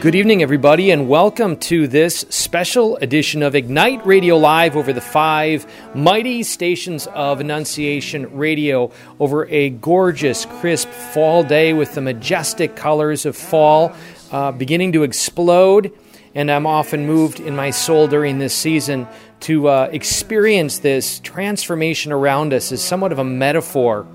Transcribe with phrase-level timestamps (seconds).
[0.00, 5.00] Good evening, everybody, and welcome to this special edition of Ignite Radio Live over the
[5.02, 12.76] five mighty stations of Annunciation Radio over a gorgeous, crisp fall day with the majestic
[12.76, 13.94] colors of fall
[14.32, 15.92] uh, beginning to explode.
[16.34, 19.06] And I'm often moved in my soul during this season
[19.40, 24.06] to uh, experience this transformation around us is somewhat of a metaphor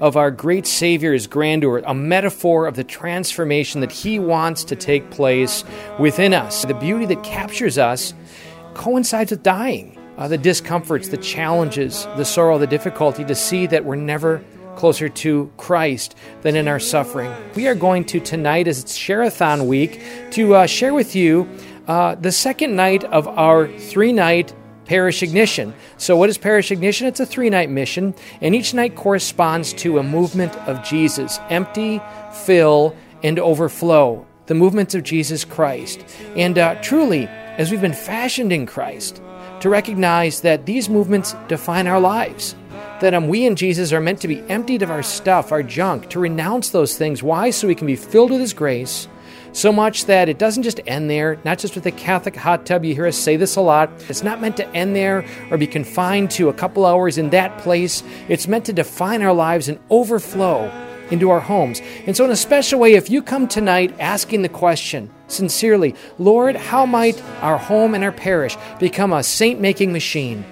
[0.00, 5.10] of our great Savior's grandeur, a metaphor of the transformation that He wants to take
[5.10, 5.64] place
[5.98, 6.64] within us.
[6.64, 8.12] The beauty that captures us
[8.74, 13.84] coincides with dying, uh, the discomforts, the challenges, the sorrow, the difficulty, to see that
[13.84, 14.44] we're never
[14.76, 17.32] closer to Christ than in our suffering.
[17.54, 21.48] We are going to tonight, as it's Share-a-thon week, to uh, share with you
[21.86, 24.52] uh, the second night of our three night
[24.84, 25.74] parish ignition.
[25.96, 27.06] So, what is parish ignition?
[27.06, 32.00] It's a three night mission, and each night corresponds to a movement of Jesus empty,
[32.44, 34.26] fill, and overflow.
[34.46, 36.04] The movements of Jesus Christ.
[36.36, 39.22] And uh, truly, as we've been fashioned in Christ,
[39.60, 42.54] to recognize that these movements define our lives.
[43.00, 46.10] That um, we and Jesus are meant to be emptied of our stuff, our junk,
[46.10, 47.22] to renounce those things.
[47.22, 47.50] Why?
[47.50, 49.08] So we can be filled with His grace
[49.54, 52.84] so much that it doesn't just end there, not just with the Catholic hot tub.
[52.84, 53.88] You hear us say this a lot.
[54.08, 57.56] It's not meant to end there or be confined to a couple hours in that
[57.58, 58.02] place.
[58.28, 60.70] It's meant to define our lives and overflow
[61.10, 61.80] into our homes.
[62.06, 66.56] And so, in a special way, if you come tonight asking the question sincerely, Lord,
[66.56, 70.44] how might our home and our parish become a saint making machine?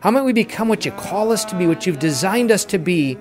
[0.00, 2.78] How might we become what you call us to be, what you've designed us to
[2.78, 3.18] be,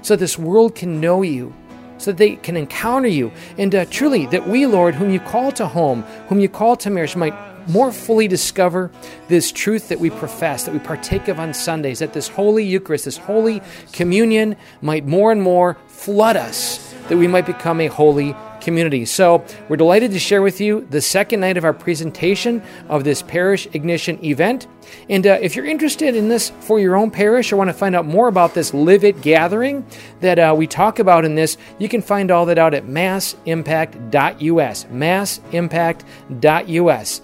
[0.00, 1.52] so this world can know you
[2.00, 3.30] so that they can encounter you.
[3.58, 6.90] And uh, truly, that we, Lord, whom you call to home, whom you call to
[6.90, 7.34] marriage, might
[7.68, 8.90] more fully discover
[9.28, 13.04] this truth that we profess, that we partake of on Sundays, that this holy Eucharist,
[13.04, 13.60] this holy
[13.92, 19.04] communion might more and more flood us, that we might become a holy community.
[19.04, 23.22] So we're delighted to share with you the second night of our presentation of this
[23.22, 24.66] parish ignition event.
[25.08, 27.96] And uh, if you're interested in this for your own parish or want to find
[27.96, 29.86] out more about this Live It gathering
[30.20, 34.86] that uh, we talk about in this, you can find all that out at massimpact.us.
[34.90, 37.20] Massimpact.us.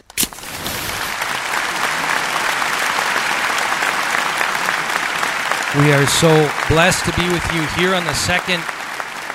[5.76, 8.62] We are so blessed to be with you here on the second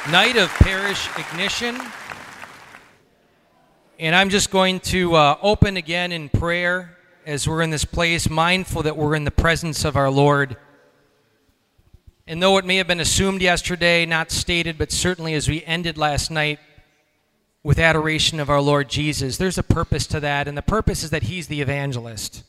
[0.10, 1.80] night of parish ignition.
[4.00, 8.28] And I'm just going to uh, open again in prayer as we're in this place,
[8.28, 10.58] mindful that we're in the presence of our Lord.
[12.26, 16.00] And though it may have been assumed yesterday, not stated, but certainly as we ended
[16.00, 16.60] last night
[17.62, 20.48] with adoration of our Lord Jesus, there's a purpose to that.
[20.48, 22.44] And the purpose is that He's the evangelist,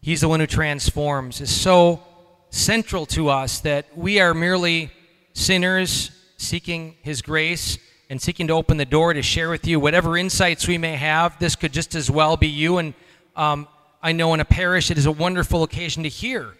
[0.00, 1.40] He's the one who transforms.
[1.40, 2.02] Is so
[2.50, 4.90] central to us that we are merely
[5.34, 7.78] sinners seeking His grace
[8.08, 11.38] and seeking to open the door to share with you whatever insights we may have.
[11.38, 12.78] This could just as well be you.
[12.78, 12.94] And
[13.36, 13.68] um,
[14.02, 16.54] I know in a parish it is a wonderful occasion to hear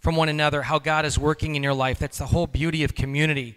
[0.00, 1.98] from one another how God is working in your life.
[1.98, 3.56] That's the whole beauty of community,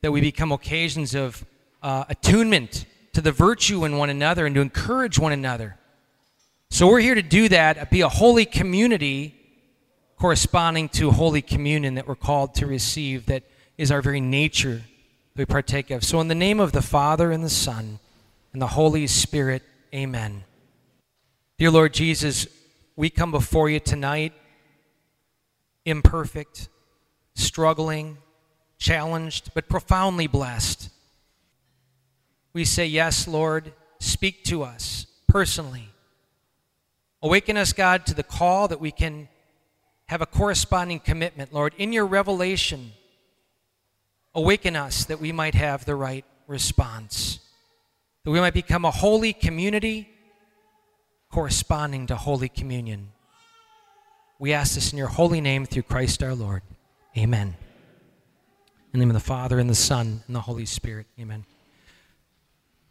[0.00, 1.44] that we become occasions of
[1.82, 5.78] uh, attunement to the virtue in one another and to encourage one another.
[6.68, 9.34] So we're here to do that, be a holy community
[10.18, 13.44] corresponding to Holy Communion that we're called to receive, that
[13.78, 14.82] is our very nature
[15.34, 16.04] that we partake of.
[16.04, 17.98] So, in the name of the Father, and the Son,
[18.52, 19.62] and the Holy Spirit,
[19.94, 20.44] amen.
[21.58, 22.46] Dear Lord Jesus,
[22.96, 24.32] we come before you tonight
[25.84, 26.68] imperfect,
[27.34, 28.18] struggling,
[28.78, 30.90] challenged, but profoundly blessed.
[32.52, 35.90] We say, Yes, Lord, speak to us personally.
[37.22, 39.28] Awaken us, God, to the call that we can
[40.06, 41.74] have a corresponding commitment, Lord.
[41.78, 42.92] In your revelation,
[44.36, 47.40] awaken us that we might have the right response,
[48.24, 50.08] that we might become a holy community
[51.32, 53.08] corresponding to Holy Communion.
[54.38, 56.62] We ask this in your holy name through Christ our Lord.
[57.16, 57.56] Amen.
[58.92, 61.06] In the name of the Father, and the Son, and the Holy Spirit.
[61.18, 61.44] Amen.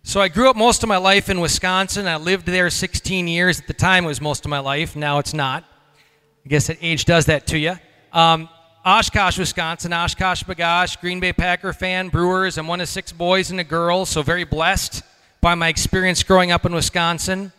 [0.02, 2.08] So I grew up most of my life in Wisconsin.
[2.08, 3.60] I lived there 16 years.
[3.60, 4.96] At the time, it was most of my life.
[4.96, 5.64] Now it's not.
[6.44, 7.76] I guess that age does that to you.
[8.12, 8.50] Um,
[8.86, 12.60] Oshkosh, Wisconsin, Oshkosh B'gosh, Green Bay Packer fan, Brewers.
[12.60, 15.02] I'm one of six boys and a girl, so very blessed
[15.42, 17.52] by my experience growing up in Wisconsin.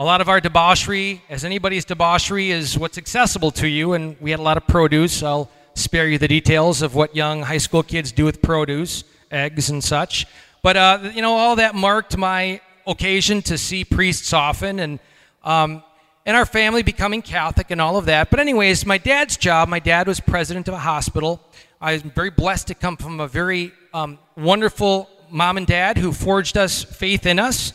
[0.00, 4.32] A lot of our debauchery, as anybody's debauchery, is what's accessible to you, and we
[4.32, 5.22] had a lot of produce.
[5.22, 9.70] I'll spare you the details of what young high school kids do with produce, eggs
[9.70, 10.26] and such.
[10.64, 14.98] But, uh, you know, all that marked my occasion to see priests often, and
[15.44, 15.84] um,
[16.24, 18.30] and our family becoming Catholic and all of that.
[18.30, 21.40] But, anyways, my dad's job, my dad was president of a hospital.
[21.80, 26.12] I was very blessed to come from a very um, wonderful mom and dad who
[26.12, 27.72] forged us faith in us.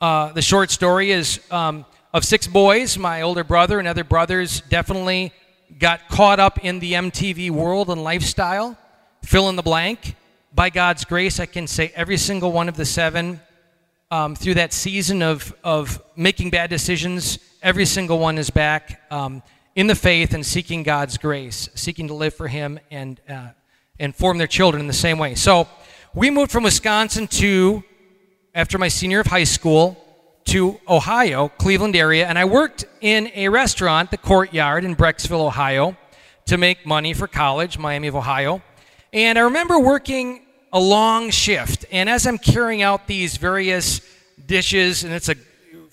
[0.00, 4.62] Uh, the short story is um, of six boys, my older brother and other brothers
[4.62, 5.32] definitely
[5.78, 8.76] got caught up in the MTV world and lifestyle.
[9.22, 10.16] Fill in the blank.
[10.52, 13.40] By God's grace, I can say every single one of the seven
[14.10, 19.42] um, through that season of, of making bad decisions, every single one is back um,
[19.74, 23.48] in the faith and seeking God's grace, seeking to live for Him and, uh,
[23.98, 25.34] and form their children in the same way.
[25.34, 25.68] So
[26.14, 27.84] we moved from Wisconsin to,
[28.54, 29.96] after my senior of high school,
[30.46, 35.96] to Ohio, Cleveland area, and I worked in a restaurant, the Courtyard in Brecksville, Ohio,
[36.46, 38.62] to make money for college, Miami of Ohio.
[39.12, 44.00] And I remember working a long shift, and as I'm carrying out these various
[44.46, 45.36] dishes, and it's a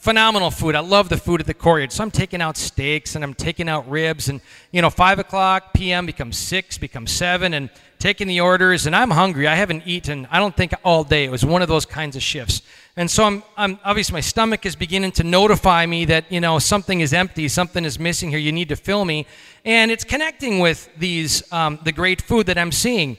[0.07, 0.73] phenomenal food.
[0.73, 1.91] I love the food at the Courtyard.
[1.91, 4.39] So I'm taking out steaks and I'm taking out ribs, and
[4.71, 6.05] you know, five o'clock p.m.
[6.05, 7.69] becomes six, becomes seven, and
[7.99, 9.49] taking the orders, and I'm hungry.
[9.49, 11.25] I haven't eaten, I don't think, all day.
[11.25, 12.61] It was one of those kinds of shifts.
[12.95, 16.57] And so I'm, I'm obviously my stomach is beginning to notify me that, you know,
[16.57, 19.27] something is empty, something is missing here, you need to fill me.
[19.65, 23.17] And it's connecting with these, um, the great food that I'm seeing.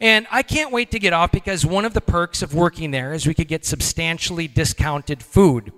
[0.00, 3.12] And I can't wait to get off because one of the perks of working there
[3.12, 5.74] is we could get substantially discounted food.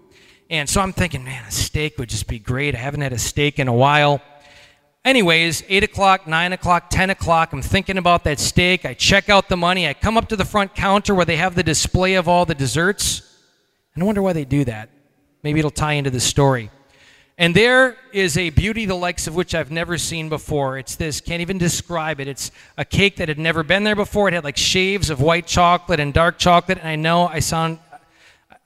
[0.52, 2.74] And so I'm thinking, man, a steak would just be great.
[2.74, 4.20] I haven't had a steak in a while.
[5.02, 8.84] Anyways, 8 o'clock, 9 o'clock, 10 o'clock, I'm thinking about that steak.
[8.84, 9.88] I check out the money.
[9.88, 12.54] I come up to the front counter where they have the display of all the
[12.54, 13.22] desserts.
[13.94, 14.90] And I wonder why they do that.
[15.42, 16.70] Maybe it'll tie into the story.
[17.38, 20.76] And there is a beauty the likes of which I've never seen before.
[20.76, 22.28] It's this, can't even describe it.
[22.28, 24.28] It's a cake that had never been there before.
[24.28, 26.76] It had like shaves of white chocolate and dark chocolate.
[26.76, 27.78] And I know I sound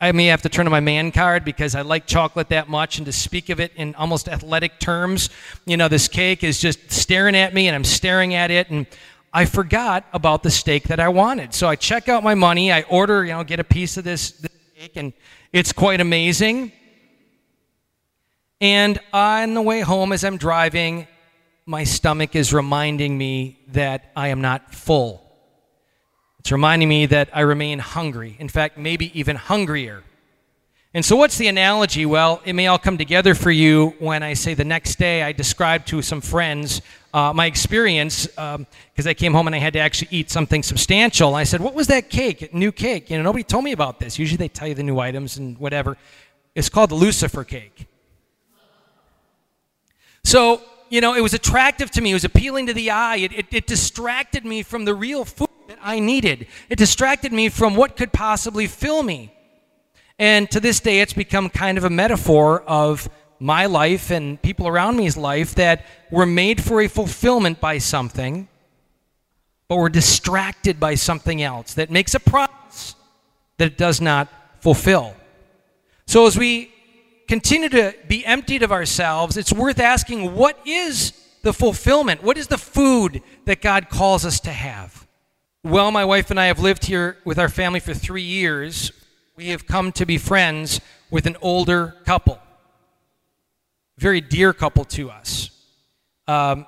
[0.01, 2.99] I may have to turn to my man card because I like chocolate that much,
[2.99, 5.31] and to speak of it in almost athletic terms,
[5.65, 8.87] you know, this cake is just staring at me, and I'm staring at it, and
[9.33, 11.55] I forgot about the steak that I wanted.
[11.55, 14.33] So I check out my money, I order, you know, get a piece of this,
[14.33, 15.15] this cake, and
[15.53, 16.73] it's quite amazing.
[18.61, 21.07] And on the way home, as I'm driving,
[21.65, 25.26] my stomach is reminding me that I am not full.
[26.47, 28.37] It's reminding me that I remain hungry.
[28.39, 30.05] In fact, maybe even hungrier.
[30.95, 32.07] And so, what's the analogy?
[32.07, 35.33] Well, it may all come together for you when I say the next day I
[35.33, 36.83] described to some friends
[37.13, 38.67] uh, my experience because um,
[39.05, 41.35] I came home and I had to actually eat something substantial.
[41.35, 42.55] I said, What was that cake?
[42.55, 43.11] New cake.
[43.11, 44.17] You know, nobody told me about this.
[44.17, 45.97] Usually they tell you the new items and whatever.
[46.55, 47.89] It's called the Lucifer cake.
[50.23, 52.13] So, you know, it was attractive to me.
[52.13, 53.17] It was appealing to the eye.
[53.17, 55.49] It, it, it distracted me from the real food
[55.87, 56.49] I needed.
[56.69, 59.33] It distracted me from what could possibly fill me.
[60.19, 64.67] And to this day, it's become kind of a metaphor of my life and people
[64.67, 68.49] around me's life that we're made for a fulfillment by something,
[69.69, 72.97] but we're distracted by something else that makes a promise
[73.59, 74.29] that it does not
[74.61, 75.15] fulfill.
[76.07, 76.73] So as we
[77.29, 82.23] continue to be emptied of ourselves, it's worth asking what is the fulfillment?
[82.23, 84.96] What is the food that God calls us to have?
[85.67, 88.93] Well, my wife and I have lived here with our family for three years.
[89.35, 90.81] We have come to be friends
[91.11, 92.39] with an older couple,
[93.99, 95.51] very dear couple to us.
[96.29, 96.67] Um,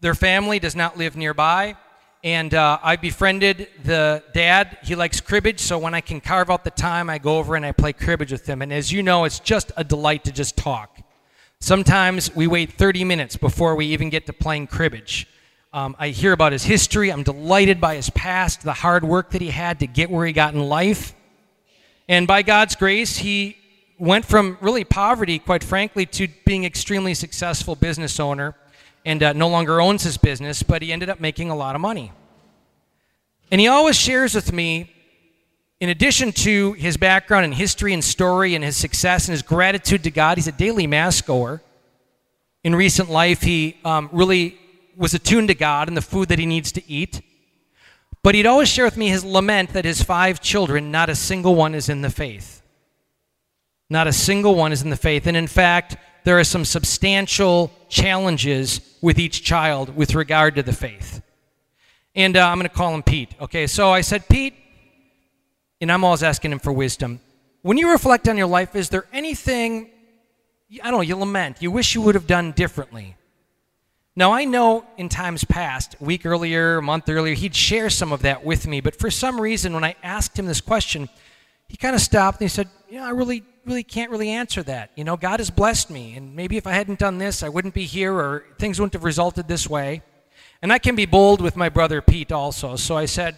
[0.00, 1.74] their family does not live nearby,
[2.22, 4.78] and uh, I befriended the dad.
[4.84, 7.66] He likes cribbage, so when I can carve out the time, I go over and
[7.66, 8.62] I play cribbage with him.
[8.62, 11.00] And as you know, it's just a delight to just talk.
[11.58, 15.26] Sometimes we wait 30 minutes before we even get to playing cribbage.
[15.78, 17.12] Um, I hear about his history.
[17.12, 20.32] I'm delighted by his past, the hard work that he had to get where he
[20.32, 21.14] got in life.
[22.08, 23.56] And by God's grace, he
[23.96, 28.56] went from really poverty, quite frankly, to being extremely successful business owner
[29.04, 31.80] and uh, no longer owns his business, but he ended up making a lot of
[31.80, 32.10] money.
[33.52, 34.92] And he always shares with me,
[35.78, 40.02] in addition to his background and history and story and his success and his gratitude
[40.02, 41.62] to God, he's a daily mass goer.
[42.64, 44.58] In recent life, he um, really
[44.98, 47.22] was attuned to God and the food that he needs to eat.
[48.22, 51.54] But he'd always share with me his lament that his five children, not a single
[51.54, 52.62] one is in the faith.
[53.88, 55.26] Not a single one is in the faith.
[55.26, 60.72] And in fact, there are some substantial challenges with each child with regard to the
[60.72, 61.22] faith.
[62.14, 63.34] And uh, I'm going to call him Pete.
[63.40, 64.54] Okay, so I said, Pete,
[65.80, 67.20] and I'm always asking him for wisdom.
[67.62, 69.90] When you reflect on your life, is there anything,
[70.82, 73.16] I don't know, you lament, you wish you would have done differently?
[74.18, 78.12] Now, I know in times past, a week earlier, a month earlier, he'd share some
[78.12, 81.08] of that with me, but for some reason, when I asked him this question,
[81.68, 84.64] he kind of stopped and he said, You know, I really, really can't really answer
[84.64, 84.90] that.
[84.96, 87.74] You know, God has blessed me, and maybe if I hadn't done this, I wouldn't
[87.74, 90.02] be here, or things wouldn't have resulted this way.
[90.62, 92.74] And I can be bold with my brother Pete also.
[92.74, 93.36] So I said,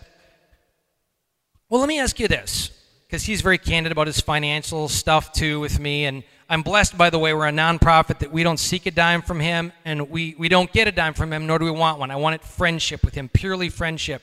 [1.69, 2.71] Well, let me ask you this,
[3.07, 6.07] because he's very candid about his financial stuff too with me.
[6.07, 9.23] And I'm blessed, by the way, we're a nonprofit that we don't seek a dime
[9.23, 12.01] from him, and we, we don't get a dime from him, nor do we want
[12.01, 12.11] one.
[12.11, 14.21] I wanted friendship with him, purely friendship.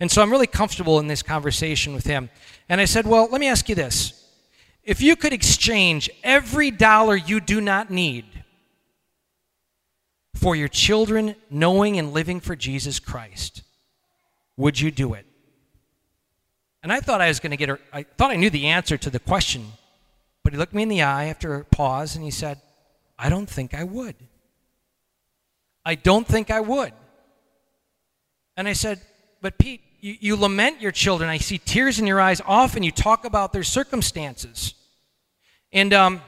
[0.00, 2.30] And so I'm really comfortable in this conversation with him.
[2.68, 4.28] And I said, Well, let me ask you this.
[4.82, 8.24] If you could exchange every dollar you do not need
[10.34, 13.62] for your children knowing and living for Jesus Christ,
[14.56, 15.26] would you do it?
[16.82, 18.96] And I thought I was going to get her, I thought I knew the answer
[18.96, 19.66] to the question,
[20.48, 22.58] but he looked me in the eye after a pause and he said,
[23.18, 24.14] I don't think I would.
[25.84, 26.94] I don't think I would.
[28.56, 28.98] And I said,
[29.42, 31.28] But Pete, you, you lament your children.
[31.28, 32.40] I see tears in your eyes.
[32.46, 34.72] Often you talk about their circumstances.
[35.70, 36.22] And, um,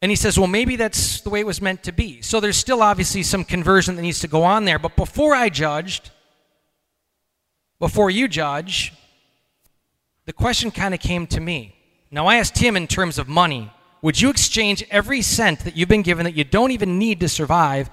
[0.00, 2.22] and he says, well, maybe that's the way it was meant to be.
[2.22, 4.78] So there's still obviously some conversion that needs to go on there.
[4.78, 6.08] But before I judged,
[7.78, 8.94] before you judge,
[10.24, 11.76] the question kind of came to me.
[12.10, 15.88] Now, I asked him in terms of money Would you exchange every cent that you've
[15.88, 17.90] been given that you don't even need to survive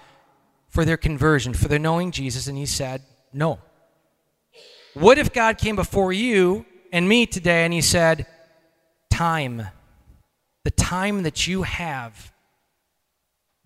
[0.69, 2.47] for their conversion, for their knowing Jesus?
[2.47, 3.59] And he said, No.
[4.93, 8.25] What if God came before you and me today and he said,
[9.11, 9.67] Time,
[10.63, 12.31] the time that you have,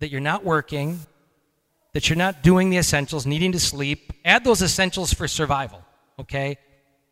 [0.00, 1.00] that you're not working,
[1.94, 5.84] that you're not doing the essentials, needing to sleep, add those essentials for survival,
[6.18, 6.58] okay?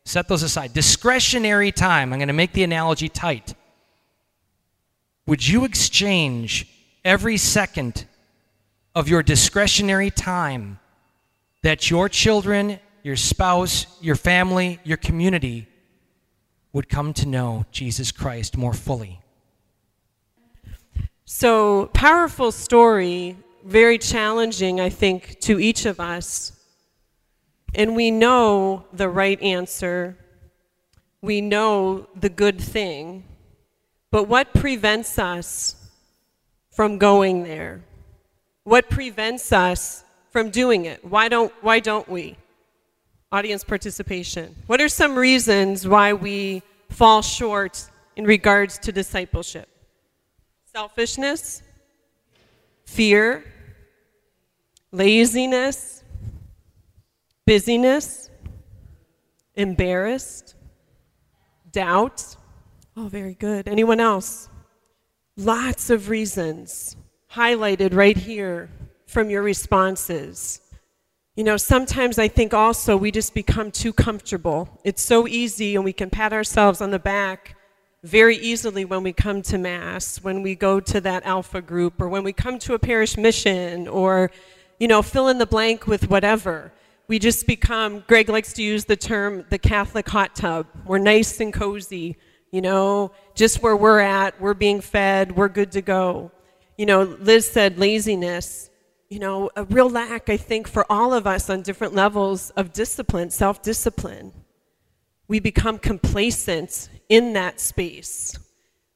[0.05, 0.73] Set those aside.
[0.73, 3.53] Discretionary time, I'm going to make the analogy tight.
[5.27, 6.67] Would you exchange
[7.05, 8.05] every second
[8.95, 10.79] of your discretionary time
[11.63, 15.67] that your children your spouse, your family, your community
[16.73, 19.19] would come to know Jesus Christ more fully.
[21.25, 26.53] So, powerful story, very challenging, I think, to each of us.
[27.73, 30.17] And we know the right answer,
[31.21, 33.23] we know the good thing,
[34.11, 35.75] but what prevents us
[36.71, 37.81] from going there?
[38.63, 41.03] What prevents us from doing it?
[41.05, 42.37] Why don't, why don't we?
[43.31, 44.55] audience participation.
[44.67, 49.69] What are some reasons why we fall short in regards to discipleship?
[50.65, 51.61] Selfishness,
[52.85, 53.45] fear,
[54.91, 56.00] laziness,
[57.45, 58.29] busyness,
[59.55, 60.55] embarrassed,
[61.71, 62.35] doubt.
[62.95, 63.67] Oh, very good.
[63.67, 64.49] Anyone else?
[65.37, 66.95] Lots of reasons
[67.31, 68.69] highlighted right here
[69.05, 70.59] from your responses.
[71.35, 74.81] You know, sometimes I think also we just become too comfortable.
[74.83, 77.55] It's so easy, and we can pat ourselves on the back
[78.03, 82.09] very easily when we come to Mass, when we go to that Alpha group, or
[82.09, 84.31] when we come to a parish mission, or,
[84.79, 86.73] you know, fill in the blank with whatever.
[87.11, 90.65] We just become, Greg likes to use the term the Catholic hot tub.
[90.85, 92.15] We're nice and cozy,
[92.51, 96.31] you know, just where we're at, we're being fed, we're good to go.
[96.77, 98.69] You know, Liz said laziness
[99.09, 102.71] you know, a real lack, I think, for all of us on different levels of
[102.71, 104.31] discipline, self discipline.
[105.27, 108.39] We become complacent in that space.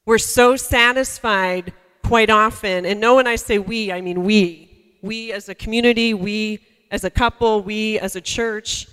[0.05, 4.99] We're so satisfied quite often, and no, when I say we, I mean we.
[5.01, 8.87] We as a community, we as a couple, we as a church,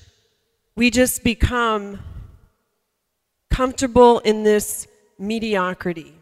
[0.74, 1.98] we just become
[3.50, 4.86] comfortable in this
[5.18, 6.14] mediocrity,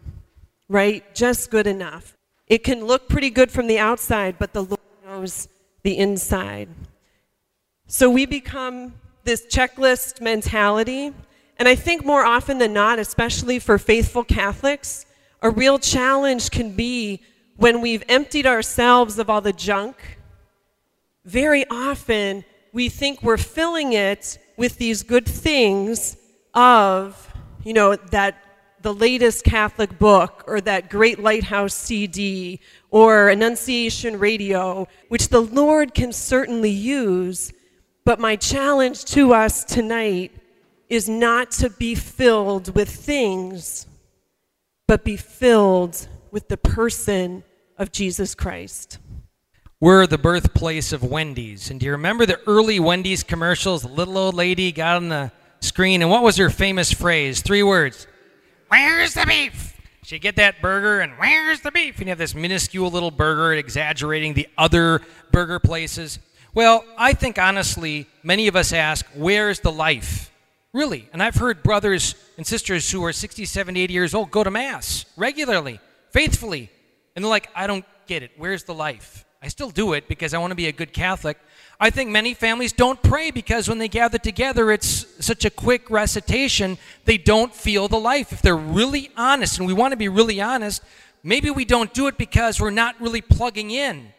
[0.68, 1.14] right?
[1.14, 2.16] Just good enough.
[2.46, 5.48] It can look pretty good from the outside, but the Lord knows
[5.82, 6.68] the inside.
[7.86, 11.12] So we become this checklist mentality.
[11.58, 15.06] And I think more often than not, especially for faithful Catholics,
[15.42, 17.22] a real challenge can be
[17.56, 20.18] when we've emptied ourselves of all the junk.
[21.30, 26.16] Very often, we think we're filling it with these good things
[26.54, 27.32] of,
[27.62, 28.34] you know, that
[28.82, 32.58] the latest Catholic book or that great lighthouse CD
[32.90, 37.52] or Annunciation Radio, which the Lord can certainly use.
[38.04, 40.32] But my challenge to us tonight
[40.88, 43.86] is not to be filled with things,
[44.88, 47.44] but be filled with the person
[47.78, 48.98] of Jesus Christ.
[49.80, 51.70] We're the birthplace of Wendy's.
[51.70, 53.80] And do you remember the early Wendy's commercials?
[53.80, 57.40] The little old lady got on the screen, and what was her famous phrase?
[57.40, 58.06] Three words
[58.68, 59.80] Where's the beef?
[60.04, 61.96] You get that burger, and where's the beef?
[61.98, 66.18] And you have this minuscule little burger exaggerating the other burger places.
[66.52, 70.30] Well, I think honestly, many of us ask, where's the life?
[70.74, 71.08] Really.
[71.12, 74.50] And I've heard brothers and sisters who are 60, 70, 80 years old go to
[74.50, 76.70] Mass regularly, faithfully.
[77.14, 78.32] And they're like, I don't get it.
[78.36, 79.24] Where's the life?
[79.42, 81.38] I still do it because I want to be a good Catholic.
[81.78, 85.88] I think many families don't pray because when they gather together, it's such a quick
[85.88, 88.32] recitation, they don't feel the life.
[88.32, 90.82] If they're really honest, and we want to be really honest,
[91.22, 94.12] maybe we don't do it because we're not really plugging in.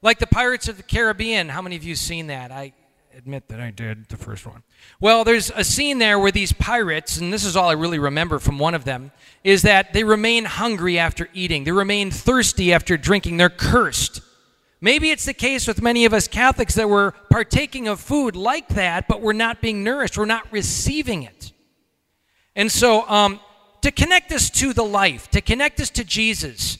[0.00, 1.50] Like the Pirates of the Caribbean.
[1.50, 2.50] How many of you seen that?
[2.50, 2.72] I
[3.14, 4.62] admit that I did the first one.
[5.00, 8.38] Well, there's a scene there where these pirates, and this is all I really remember
[8.38, 9.12] from one of them,
[9.44, 11.64] is that they remain hungry after eating.
[11.64, 13.36] They remain thirsty after drinking.
[13.36, 14.22] They're cursed.
[14.80, 18.68] Maybe it's the case with many of us Catholics that we're partaking of food like
[18.68, 21.52] that, but we're not being nourished, we're not receiving it.
[22.54, 23.40] And so, um,
[23.82, 26.78] to connect us to the life, to connect us to Jesus,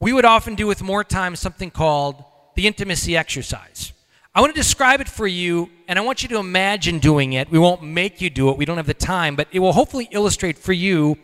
[0.00, 2.24] we would often do with more time something called
[2.56, 3.92] the intimacy exercise.
[4.34, 7.50] I want to describe it for you, and I want you to imagine doing it.
[7.50, 10.08] We won't make you do it, we don't have the time, but it will hopefully
[10.10, 11.16] illustrate for you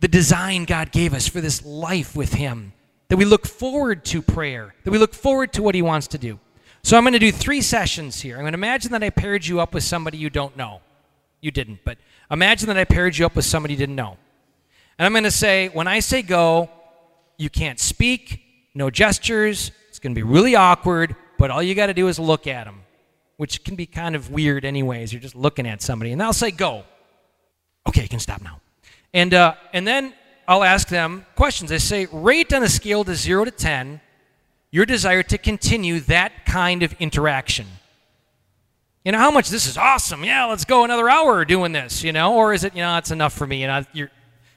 [0.00, 2.72] the design God gave us for this life with Him
[3.08, 6.18] that we look forward to prayer, that we look forward to what He wants to
[6.18, 6.38] do.
[6.82, 8.36] So I'm going to do three sessions here.
[8.36, 10.80] I'm going to imagine that I paired you up with somebody you don't know.
[11.40, 11.98] You didn't, but
[12.30, 14.16] imagine that I paired you up with somebody you didn't know.
[14.98, 16.70] And I'm going to say, when I say go,
[17.36, 18.42] you can't speak,
[18.74, 19.70] no gestures.
[19.88, 22.64] It's going to be really awkward, but all you got to do is look at
[22.64, 22.82] them,
[23.36, 25.12] which can be kind of weird, anyways.
[25.12, 26.84] You're just looking at somebody, and I'll say go.
[27.86, 28.60] Okay, you can stop now.
[29.14, 30.12] And, uh, and then
[30.48, 31.70] I'll ask them questions.
[31.70, 34.00] I say, rate on a scale to 0 to 10
[34.70, 37.66] your desire to continue that kind of interaction.
[39.04, 40.24] You know, how much this is awesome.
[40.24, 42.34] Yeah, let's go another hour doing this, you know?
[42.34, 43.60] Or is it, you know, it's enough for me.
[43.60, 44.10] You know, you're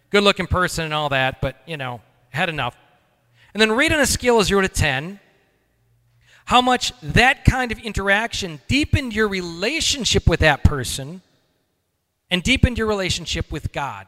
[0.09, 2.75] good looking person and all that, but, you know, had enough.
[3.53, 5.19] And then rate on a scale of 0 to 10
[6.45, 11.21] how much that kind of interaction deepened your relationship with that person
[12.29, 14.07] and deepened your relationship with God.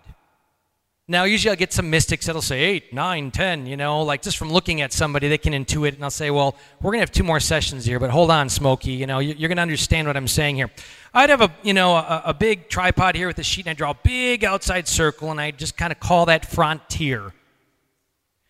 [1.13, 4.35] Now, usually I'll get some mystics that'll say eight, nine, ten, you know, like just
[4.35, 7.11] from looking at somebody, they can intuit, and I'll say, well, we're going to have
[7.11, 10.17] two more sessions here, but hold on, Smokey, you know, you're going to understand what
[10.17, 10.71] I'm saying here.
[11.13, 13.73] I'd have a, you know, a, a big tripod here with a sheet, and I
[13.75, 17.31] draw a big outside circle, and I just kind of call that frontier.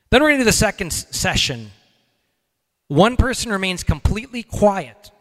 [0.10, 1.71] Then we're going to do the second session.
[2.88, 5.12] One person remains completely quiet,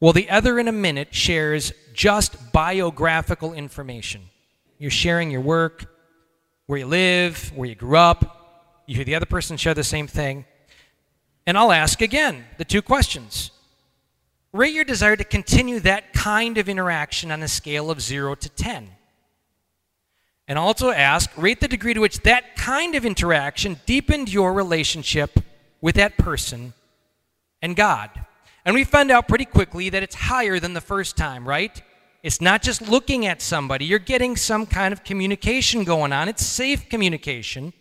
[0.00, 4.22] while the other, in a minute, shares just biographical information.
[4.78, 5.92] You're sharing your work,
[6.66, 8.82] where you live, where you grew up.
[8.86, 10.44] You hear the other person share the same thing.
[11.46, 13.50] And I'll ask again the two questions.
[14.52, 18.48] Rate your desire to continue that kind of interaction on a scale of 0 to
[18.48, 18.88] 10.
[20.46, 25.40] And also ask, rate the degree to which that kind of interaction deepened your relationship
[25.80, 26.74] with that person
[27.62, 28.10] and God.
[28.64, 31.82] And we find out pretty quickly that it's higher than the first time, right?
[32.24, 36.26] It's not just looking at somebody, you're getting some kind of communication going on.
[36.26, 37.74] It's safe communication.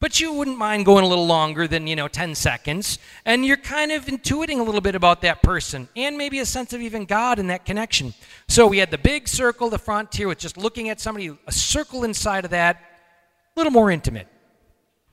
[0.00, 2.98] But you wouldn't mind going a little longer than, you know, 10 seconds.
[3.24, 6.72] And you're kind of intuiting a little bit about that person and maybe a sense
[6.72, 8.14] of even God in that connection.
[8.48, 12.02] So we had the big circle, the frontier, with just looking at somebody, a circle
[12.02, 12.78] inside of that,
[13.54, 14.26] a little more intimate.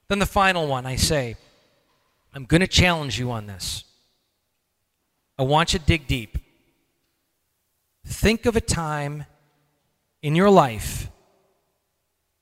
[0.07, 1.35] Then the final one, I say,
[2.33, 3.83] I'm going to challenge you on this.
[5.37, 6.39] I want you to dig deep.
[8.05, 9.25] Think of a time
[10.21, 11.09] in your life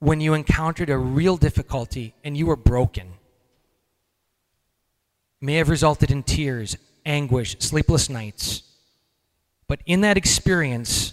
[0.00, 3.08] when you encountered a real difficulty and you were broken.
[5.40, 8.62] It may have resulted in tears, anguish, sleepless nights.
[9.66, 11.12] But in that experience,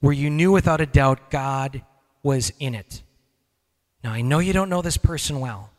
[0.00, 1.82] where you knew without a doubt God
[2.22, 3.02] was in it.
[4.02, 5.70] Now, I know you don't know this person well,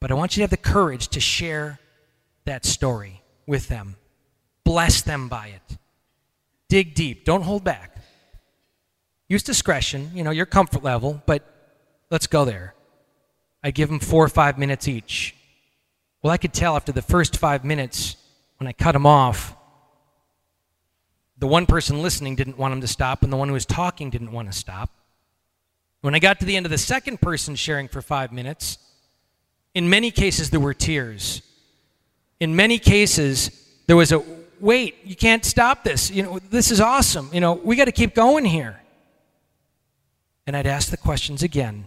[0.00, 1.80] but I want you to have the courage to share
[2.44, 3.96] that story with them.
[4.64, 5.78] Bless them by it.
[6.68, 7.24] Dig deep.
[7.24, 7.96] Don't hold back.
[9.28, 11.44] Use discretion, you know, your comfort level, but
[12.10, 12.74] let's go there.
[13.62, 15.34] I give them four or five minutes each.
[16.22, 18.16] Well, I could tell after the first five minutes
[18.58, 19.54] when I cut them off,
[21.38, 24.10] the one person listening didn't want him to stop, and the one who was talking
[24.10, 24.90] didn't want to stop.
[26.00, 28.78] When I got to the end of the second person sharing for five minutes,
[29.74, 31.42] in many cases there were tears.
[32.40, 33.50] In many cases,
[33.86, 34.22] there was a
[34.60, 36.10] wait, you can't stop this.
[36.10, 37.30] You know, this is awesome.
[37.32, 38.80] You know, we got to keep going here.
[40.46, 41.86] And I'd ask the questions again.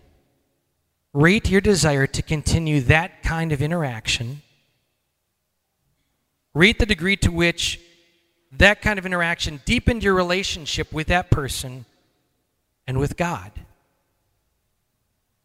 [1.14, 4.42] Rate your desire to continue that kind of interaction.
[6.54, 7.80] Rate the degree to which
[8.52, 11.86] that kind of interaction deepened your relationship with that person
[12.88, 13.52] and with God.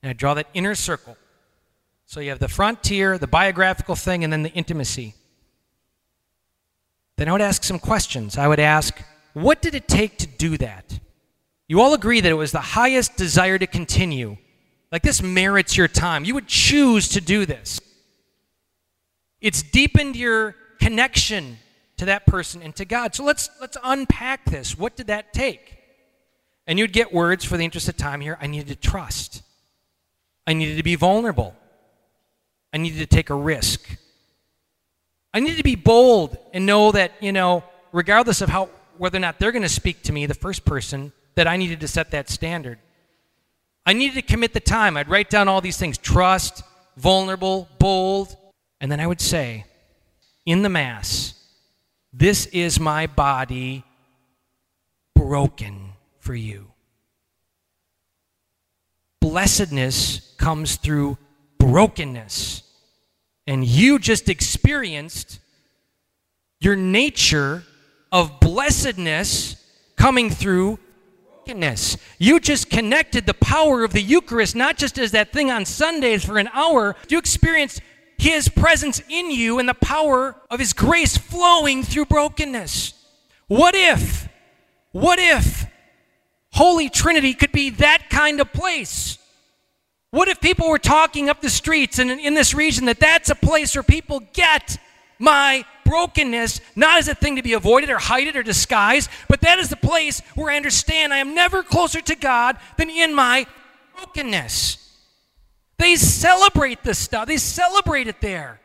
[0.02, 1.16] And I draw that inner circle.
[2.06, 5.14] So you have the frontier, the biographical thing, and then the intimacy
[7.16, 8.36] then I would ask some questions.
[8.36, 9.00] I would ask,
[9.32, 10.98] what did it take to do that?
[11.66, 14.36] you all agree that it was the highest desire to continue.
[14.92, 16.24] Like this merits your time.
[16.24, 17.80] You would choose to do this.
[19.40, 21.58] It's deepened your connection
[21.96, 23.14] to that person and to God.
[23.14, 24.78] So let's let's unpack this.
[24.78, 25.78] What did that take?
[26.66, 28.38] And you'd get words for the interest of time here.
[28.40, 29.42] I needed to trust.
[30.46, 31.54] I needed to be vulnerable.
[32.72, 33.96] I needed to take a risk.
[35.34, 39.20] I needed to be bold and know that, you know, regardless of how whether or
[39.20, 42.12] not they're going to speak to me, the first person, that I needed to set
[42.12, 42.78] that standard.
[43.84, 44.96] I needed to commit the time.
[44.96, 46.62] I'd write down all these things trust,
[46.96, 48.36] vulnerable, bold,
[48.80, 49.64] and then I would say,
[50.46, 51.34] in the Mass,
[52.12, 53.82] this is my body
[55.16, 56.68] broken for you.
[59.20, 61.18] Blessedness comes through
[61.58, 62.62] brokenness.
[63.46, 65.40] And you just experienced
[66.60, 67.64] your nature
[68.10, 69.56] of blessedness
[69.96, 70.78] coming through
[71.44, 71.96] brokenness.
[72.18, 76.24] You just connected the power of the Eucharist, not just as that thing on Sundays
[76.24, 76.96] for an hour.
[77.08, 77.82] You experienced
[78.16, 82.94] His presence in you and the power of His grace flowing through brokenness.
[83.46, 84.28] What if,
[84.92, 85.66] what if
[86.52, 89.18] Holy Trinity could be that kind of place?
[90.14, 93.34] What if people were talking up the streets and in this region that that's a
[93.34, 94.78] place where people get
[95.18, 99.58] my brokenness, not as a thing to be avoided or hidden or disguised, but that
[99.58, 103.44] is the place where I understand I am never closer to God than in my
[103.96, 104.78] brokenness.
[105.78, 108.60] They celebrate this stuff, they celebrate it there.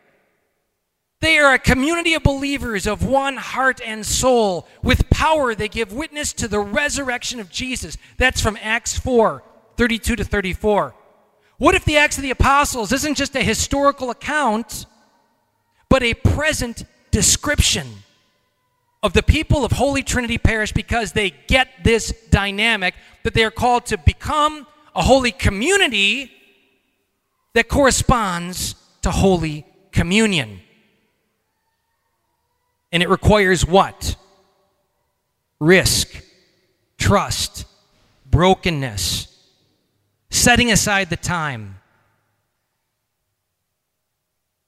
[1.18, 4.68] They are a community of believers of one heart and soul.
[4.84, 7.98] With power, they give witness to the resurrection of Jesus.
[8.18, 9.42] That's from Acts 4
[9.76, 10.94] 32 to 34.
[11.60, 14.86] What if the Acts of the Apostles isn't just a historical account,
[15.90, 17.86] but a present description
[19.02, 22.94] of the people of Holy Trinity Parish because they get this dynamic
[23.24, 26.32] that they are called to become a holy community
[27.52, 30.60] that corresponds to Holy Communion.
[32.90, 34.16] And it requires what?
[35.58, 36.24] Risk,
[36.96, 37.66] trust,
[38.24, 39.29] brokenness,
[40.30, 41.80] setting aside the time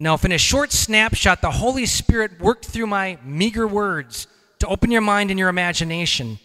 [0.02, 4.26] now, if in a short snapshot the Holy Spirit worked through my meager words
[4.58, 6.40] to open your mind and your imagination,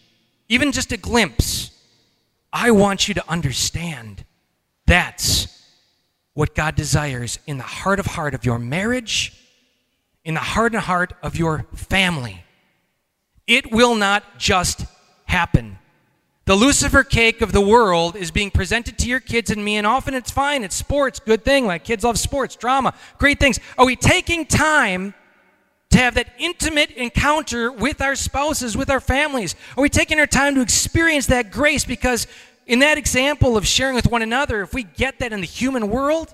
[0.48, 1.72] even just a glimpse,
[2.52, 4.24] I want you to understand
[4.86, 5.48] that's
[6.34, 9.32] what God desires in the heart of heart of your marriage,
[10.24, 12.44] in the heart and heart of your family.
[13.48, 14.84] It will not just
[15.24, 15.78] happen.
[16.48, 19.86] The Lucifer cake of the world is being presented to your kids and me, and
[19.86, 20.64] often it's fine.
[20.64, 21.66] It's sports, good thing.
[21.66, 23.60] Like kids love sports, drama, great things.
[23.76, 25.12] Are we taking time
[25.90, 29.56] to have that intimate encounter with our spouses, with our families?
[29.76, 31.84] Are we taking our time to experience that grace?
[31.84, 32.26] Because
[32.66, 35.90] in that example of sharing with one another, if we get that in the human
[35.90, 36.32] world,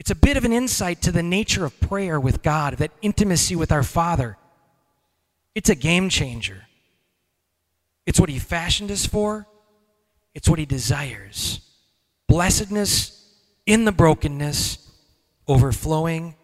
[0.00, 3.54] it's a bit of an insight to the nature of prayer with God, that intimacy
[3.54, 4.36] with our Father.
[5.54, 6.64] It's a game changer.
[8.08, 9.46] It's what He fashioned us for,
[10.34, 11.60] it's what He desires.
[12.26, 14.78] Blessedness in the brokenness,
[15.46, 16.34] overflowing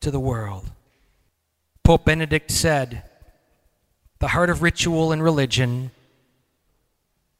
[0.00, 0.70] to the world.
[1.82, 3.04] Pope Benedict said,
[4.18, 5.92] The heart of ritual and religion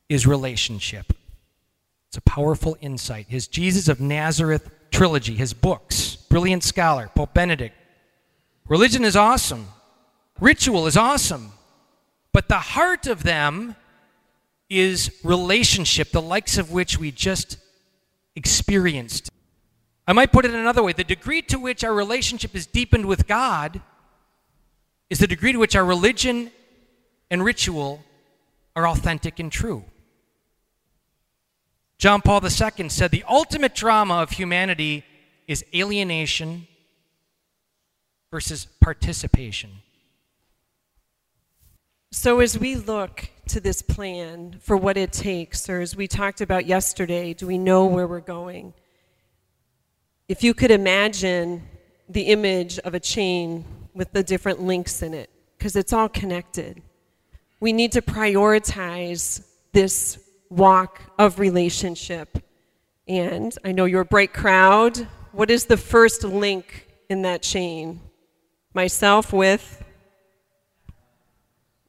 [0.09, 1.13] is relationship.
[2.09, 3.27] It's a powerful insight.
[3.29, 7.77] His Jesus of Nazareth trilogy, his books, brilliant scholar, Pope Benedict.
[8.67, 9.67] Religion is awesome.
[10.41, 11.53] Ritual is awesome.
[12.33, 13.77] But the heart of them
[14.71, 17.59] is relationship, the likes of which we just
[18.35, 19.31] experienced.
[20.07, 23.27] I might put it another way the degree to which our relationship is deepened with
[23.27, 23.81] God
[25.11, 26.51] is the degree to which our religion
[27.31, 28.03] and ritual
[28.75, 29.85] are authentic and true.
[31.99, 35.05] John Paul II said the ultimate drama of humanity
[35.47, 36.67] is alienation
[38.31, 39.71] versus participation.
[42.15, 46.43] So, as we look to this plan for what it takes, or as we talked
[46.43, 48.75] about yesterday, do we know where we're going?
[50.29, 51.67] If you could imagine
[52.11, 56.83] the image of a chain with the different links in it, because it's all connected,
[57.61, 60.19] we need to prioritize this
[60.51, 62.45] walk of relationship.
[63.09, 64.99] And I know you're a bright crowd.
[65.33, 68.01] What is the first link in that chain?
[68.75, 69.82] Myself with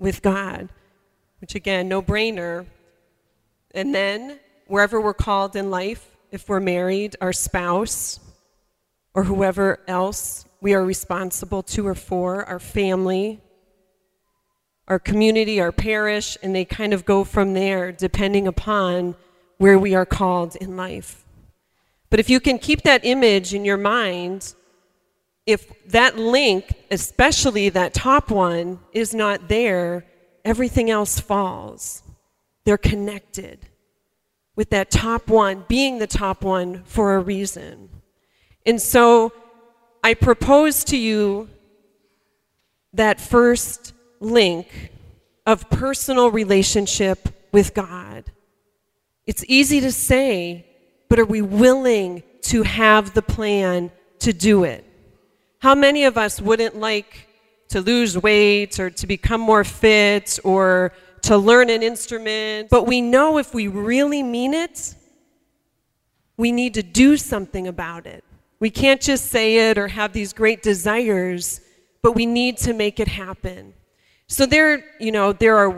[0.04, 0.68] with God,
[1.40, 2.66] which again, no brainer.
[3.74, 4.38] And then,
[4.68, 8.20] wherever we're called in life, if we're married, our spouse,
[9.14, 13.40] or whoever else we are responsible to or for, our family.
[14.88, 19.16] our community, our parish, and they kind of go from there depending upon
[19.58, 21.26] where we are called in life.
[22.10, 24.54] But if you can keep that image in your mind,
[25.46, 30.06] if that link, especially that top one, is not there,
[30.46, 32.04] everything else falls.
[32.66, 33.60] They're connected
[34.56, 37.90] with that top one being the top one for a reason.
[38.66, 39.34] And so
[40.04, 41.50] I propose to you
[42.94, 44.92] that first link
[45.46, 48.32] of personal relationship with God.
[49.26, 50.66] It's easy to say,
[51.10, 54.86] but are we willing to have the plan to do it?
[55.64, 57.26] How many of us wouldn't like
[57.70, 62.68] to lose weight or to become more fit or to learn an instrument?
[62.70, 64.94] But we know if we really mean it,
[66.36, 68.26] we need to do something about it.
[68.60, 71.62] We can't just say it or have these great desires,
[72.02, 73.74] but we need to make it happen.
[74.28, 75.70] So there, you know, there are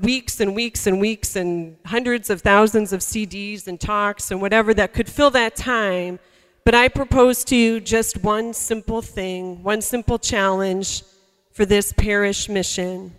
[0.00, 4.72] weeks and weeks and weeks and hundreds of thousands of CDs and talks and whatever
[4.72, 6.18] that could fill that time.
[6.64, 11.02] But I propose to you just one simple thing, one simple challenge
[11.52, 13.14] for this parish mission.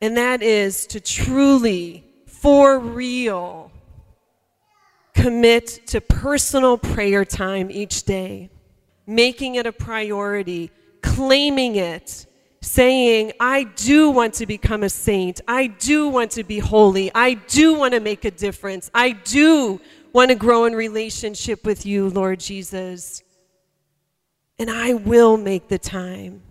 [0.00, 3.72] And that is to truly, for real,
[5.12, 8.48] commit to personal prayer time each day,
[9.06, 10.70] making it a priority,
[11.02, 12.26] claiming it,
[12.62, 15.40] saying, I do want to become a saint.
[15.48, 17.10] I do want to be holy.
[17.14, 18.90] I do want to make a difference.
[18.94, 19.80] I do
[20.12, 23.22] want to grow in relationship with you, Lord Jesus.
[24.58, 26.42] And I will make the time.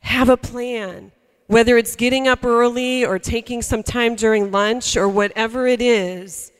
[0.00, 1.12] Have a plan
[1.50, 6.52] whether it's getting up early or taking some time during lunch or whatever it is,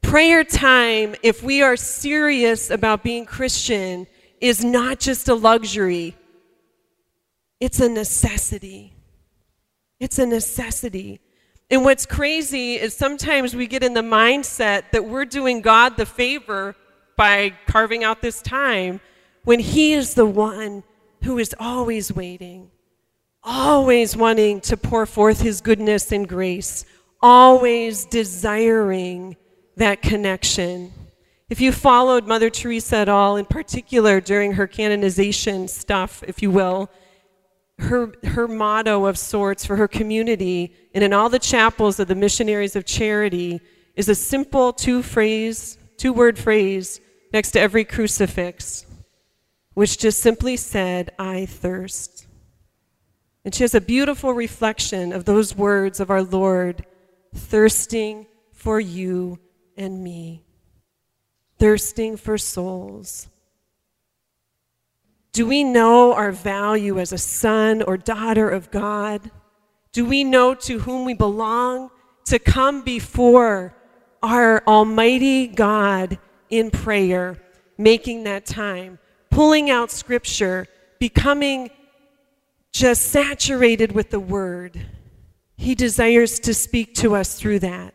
[0.00, 4.04] prayer time, if we are serious about being Christian,
[4.40, 6.16] is not just a luxury,
[7.60, 8.92] it's a necessity.
[10.00, 11.20] It's a necessity.
[11.72, 16.06] And what's crazy is sometimes we get in the mindset that we're doing God the
[16.06, 16.76] favor
[17.16, 19.00] by carving out this time
[19.42, 20.84] when He is the one
[21.24, 22.70] who is always waiting
[23.44, 26.84] always wanting to pour forth his goodness and grace,
[27.20, 29.36] always desiring
[29.76, 30.92] that connection.
[31.50, 36.50] If you followed Mother Teresa at all, in particular during her canonization stuff, if you
[36.50, 36.90] will,
[37.78, 42.14] her, her motto of sorts for her community and in all the chapels of the
[42.14, 43.60] missionaries of charity
[43.96, 47.00] is a simple two phrase, two word phrase
[47.32, 48.86] next to every crucifix,
[49.74, 52.26] which just simply said, I thirst.
[53.44, 56.86] And she has a beautiful reflection of those words of our Lord
[57.34, 59.38] thirsting for you
[59.76, 60.44] and me,
[61.58, 63.28] thirsting for souls.
[65.32, 69.30] Do we know our value as a son or daughter of God?
[69.92, 71.90] Do we know to whom we belong?
[72.26, 73.74] To come before
[74.22, 76.18] our Almighty God
[76.50, 77.38] in prayer,
[77.78, 78.98] making that time,
[79.30, 80.66] pulling out Scripture,
[81.00, 81.70] becoming
[82.72, 84.86] just saturated with the Word.
[85.56, 87.94] He desires to speak to us through that.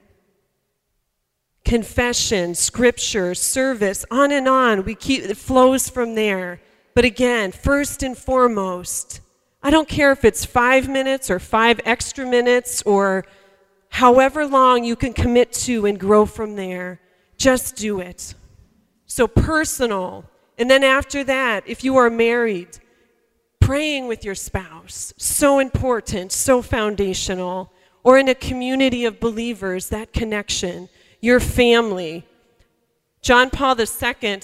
[1.66, 4.86] Confession, scripture, service, on and on.
[4.86, 6.62] We keep it flows from there.
[6.98, 9.22] But again, first and foremost,
[9.62, 13.24] I don't care if it's five minutes or five extra minutes or
[13.90, 17.00] however long you can commit to and grow from there.
[17.38, 18.34] Just do it.
[19.06, 20.26] So personal.
[20.58, 22.80] And then after that, if you are married,
[23.60, 27.72] praying with your spouse, so important, so foundational,
[28.04, 30.90] or in a community of believers, that connection,
[31.22, 32.26] your family.
[33.22, 34.40] John Paul II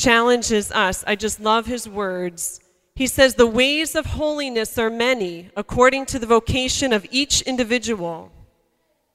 [0.00, 1.04] challenges us.
[1.06, 2.60] I just love his words.
[2.94, 8.32] He says, The ways of holiness are many, according to the vocation of each individual.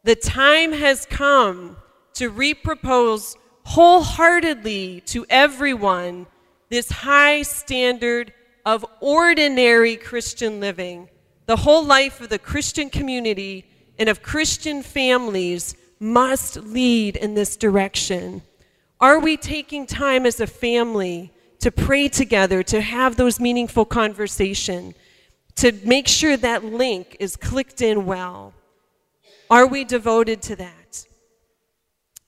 [0.03, 1.77] The time has come
[2.13, 6.27] to repropose wholeheartedly to everyone
[6.69, 8.31] this high standard
[8.65, 11.09] of ordinary Christian living.
[11.47, 13.65] The whole life of the Christian community
[13.97, 18.41] and of Christian families must lead in this direction.
[18.99, 24.93] Are we taking time as a family to pray together, to have those meaningful conversation,
[25.55, 28.53] to make sure that link is clicked in well?
[29.49, 31.05] Are we devoted to that?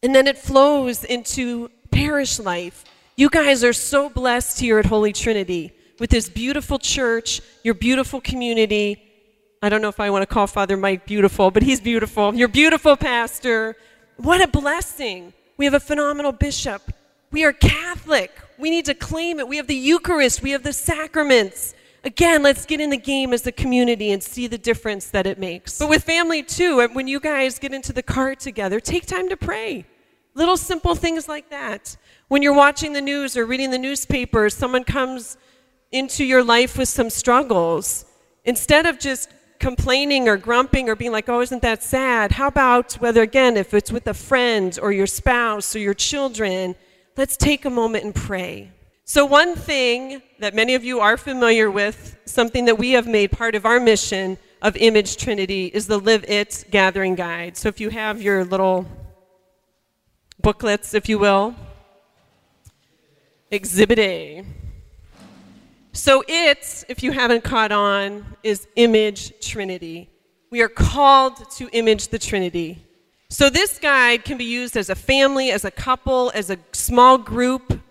[0.04, 2.84] And then it flows into parish life.
[3.16, 8.22] You guys are so blessed here at Holy Trinity with this beautiful church, your beautiful
[8.22, 9.02] community.
[9.62, 12.36] I don't know if I want to call Father Mike beautiful, but he's beautiful.
[12.36, 13.76] Your beautiful pastor.
[14.18, 15.34] What a blessing.
[15.58, 16.94] We have a phenomenal bishop.
[17.32, 18.32] We are Catholic.
[18.60, 19.48] We need to claim it.
[19.48, 20.44] We have the Eucharist.
[20.44, 21.74] We have the sacraments.
[22.04, 25.40] Again, let's get in the game as a community and see the difference that it
[25.40, 25.80] makes.
[25.80, 29.36] But with family too, when you guys get into the car together, take time to
[29.36, 29.86] pray.
[30.36, 31.98] Little simple things like that.
[32.28, 35.38] When you're watching the news or reading the newspaper, someone comes
[35.92, 38.06] into your life with some struggles.
[38.46, 42.32] Instead of just complaining or grumping or being like, oh, isn't that sad?
[42.34, 46.76] How about whether, again, if it's with a friend or your spouse or your children,
[47.16, 48.72] let's take a moment and pray.
[49.06, 53.32] So, one thing that many of you are familiar with, something that we have made
[53.32, 57.56] part of our mission of Image Trinity, is the Live It Gathering Guide.
[57.56, 58.86] So, if you have your little
[60.42, 61.56] booklets, if you will.
[63.50, 64.46] Exhibit A.
[65.98, 70.12] So, it, if you haven't caught on, is Image Trinity.
[70.52, 72.86] We are called to image the Trinity.
[73.30, 77.18] So, this guide can be used as a family, as a couple, as a small
[77.18, 77.82] group.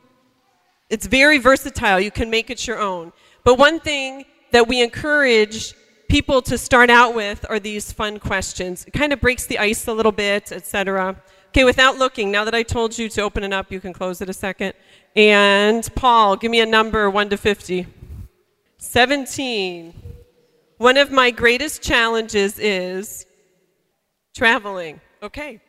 [0.88, 1.98] It's very versatile.
[1.98, 3.12] You can make it your own.
[3.42, 5.74] But one thing that we encourage
[6.08, 8.84] people to start out with are these fun questions.
[8.84, 11.20] It kind of breaks the ice a little bit, etc.
[11.48, 14.20] Okay, without looking, now that I told you to open it up, you can close
[14.20, 14.74] it a second.
[15.16, 17.95] And Paul, give me a number 1 to 50.
[18.86, 19.92] 17.
[20.78, 23.26] One of my greatest challenges is
[24.34, 25.00] traveling.
[25.22, 25.60] Okay.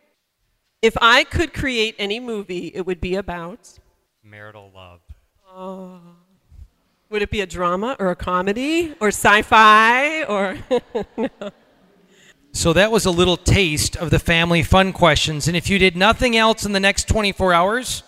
[0.82, 3.80] If I could create any movie, it would be about
[4.24, 5.02] marital love.
[5.50, 6.00] Oh.
[7.10, 10.58] Would it be a drama or a comedy or sci fi or.
[11.18, 11.30] no.
[12.52, 15.48] So that was a little taste of the family fun questions.
[15.48, 18.04] And if you did nothing else in the next 24 hours,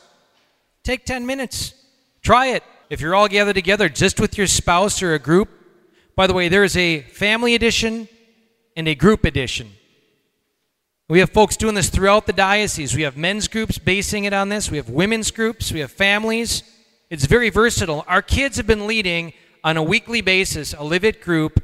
[0.83, 1.73] take 10 minutes.
[2.21, 2.63] Try it.
[2.89, 5.49] If you're all gathered together just with your spouse or a group,
[6.15, 8.07] by the way, there is a family edition
[8.75, 9.71] and a group edition.
[11.07, 12.95] We have folks doing this throughout the diocese.
[12.95, 16.63] We have men's groups basing it on this, we have women's groups, we have families.
[17.11, 18.05] It's very versatile.
[18.07, 21.63] Our kids have been leading on a weekly basis a Live It group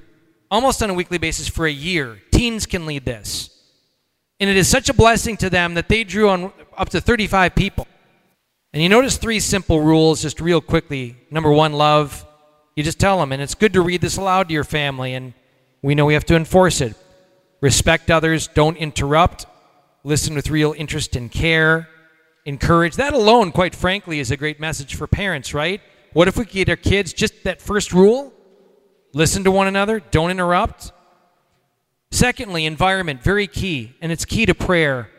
[0.51, 2.19] almost on a weekly basis for a year.
[2.31, 3.49] Teens can lead this.
[4.39, 7.55] And it is such a blessing to them that they drew on up to 35
[7.55, 7.87] people.
[8.75, 11.15] And you notice three simple rules just real quickly.
[11.31, 12.27] Number one, love.
[12.75, 15.33] You just tell them, and it's good to read this aloud to your family, and
[15.81, 16.93] we know we have to enforce it.
[17.61, 19.45] Respect others, don't interrupt,
[20.03, 21.87] listen with real interest and care,
[22.43, 22.97] encourage.
[22.97, 25.79] That alone, quite frankly, is a great message for parents, right?
[26.11, 28.33] What if we get our kids just that first rule?
[29.13, 30.91] Listen to one another, don't interrupt.
[32.11, 35.09] Secondly, environment, very key, and it's key to prayer.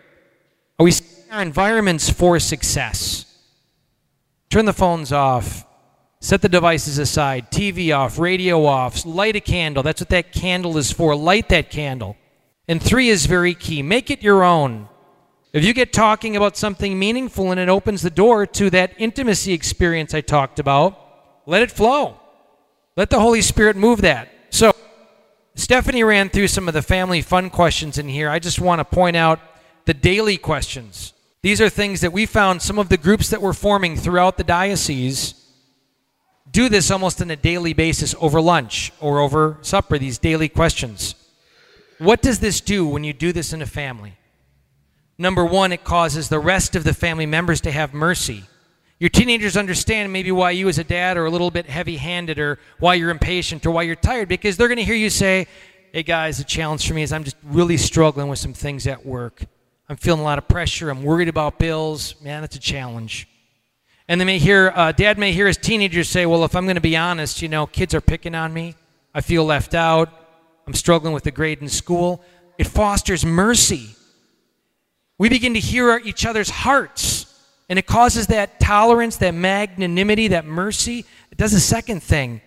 [0.78, 0.92] Are we
[1.30, 3.25] our environments for success?
[4.50, 5.66] Turn the phones off.
[6.20, 7.50] Set the devices aside.
[7.50, 9.04] TV off, radio off.
[9.04, 9.82] Light a candle.
[9.82, 11.14] That's what that candle is for.
[11.14, 12.16] Light that candle.
[12.68, 13.82] And three is very key.
[13.82, 14.88] Make it your own.
[15.52, 19.52] If you get talking about something meaningful and it opens the door to that intimacy
[19.52, 20.98] experience I talked about,
[21.46, 22.20] let it flow.
[22.96, 24.28] Let the Holy Spirit move that.
[24.50, 24.72] So,
[25.54, 28.28] Stephanie ran through some of the family fun questions in here.
[28.28, 29.40] I just want to point out
[29.86, 31.12] the daily questions.
[31.42, 34.44] These are things that we found some of the groups that we're forming throughout the
[34.44, 35.46] diocese
[36.50, 41.14] do this almost on a daily basis over lunch or over supper, these daily questions.
[41.98, 44.14] What does this do when you do this in a family?
[45.18, 48.44] Number one, it causes the rest of the family members to have mercy.
[48.98, 52.38] Your teenagers understand maybe why you, as a dad, are a little bit heavy handed
[52.38, 55.46] or why you're impatient or why you're tired because they're going to hear you say,
[55.92, 59.04] Hey guys, the challenge for me is I'm just really struggling with some things at
[59.04, 59.44] work.
[59.88, 60.90] I'm feeling a lot of pressure.
[60.90, 62.20] I'm worried about bills.
[62.20, 63.28] Man, that's a challenge.
[64.08, 66.76] And they may hear, uh, dad may hear his teenagers say, Well, if I'm going
[66.76, 68.74] to be honest, you know, kids are picking on me.
[69.14, 70.12] I feel left out.
[70.66, 72.22] I'm struggling with a grade in school.
[72.58, 73.90] It fosters mercy.
[75.18, 77.26] We begin to hear each other's hearts
[77.68, 81.04] and it causes that tolerance, that magnanimity, that mercy.
[81.30, 82.40] It does a second thing.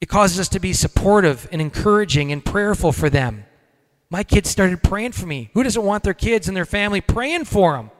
[0.00, 3.44] It causes us to be supportive and encouraging and prayerful for them.
[4.10, 5.50] My kids started praying for me.
[5.54, 7.90] Who doesn't want their kids and their family praying for them?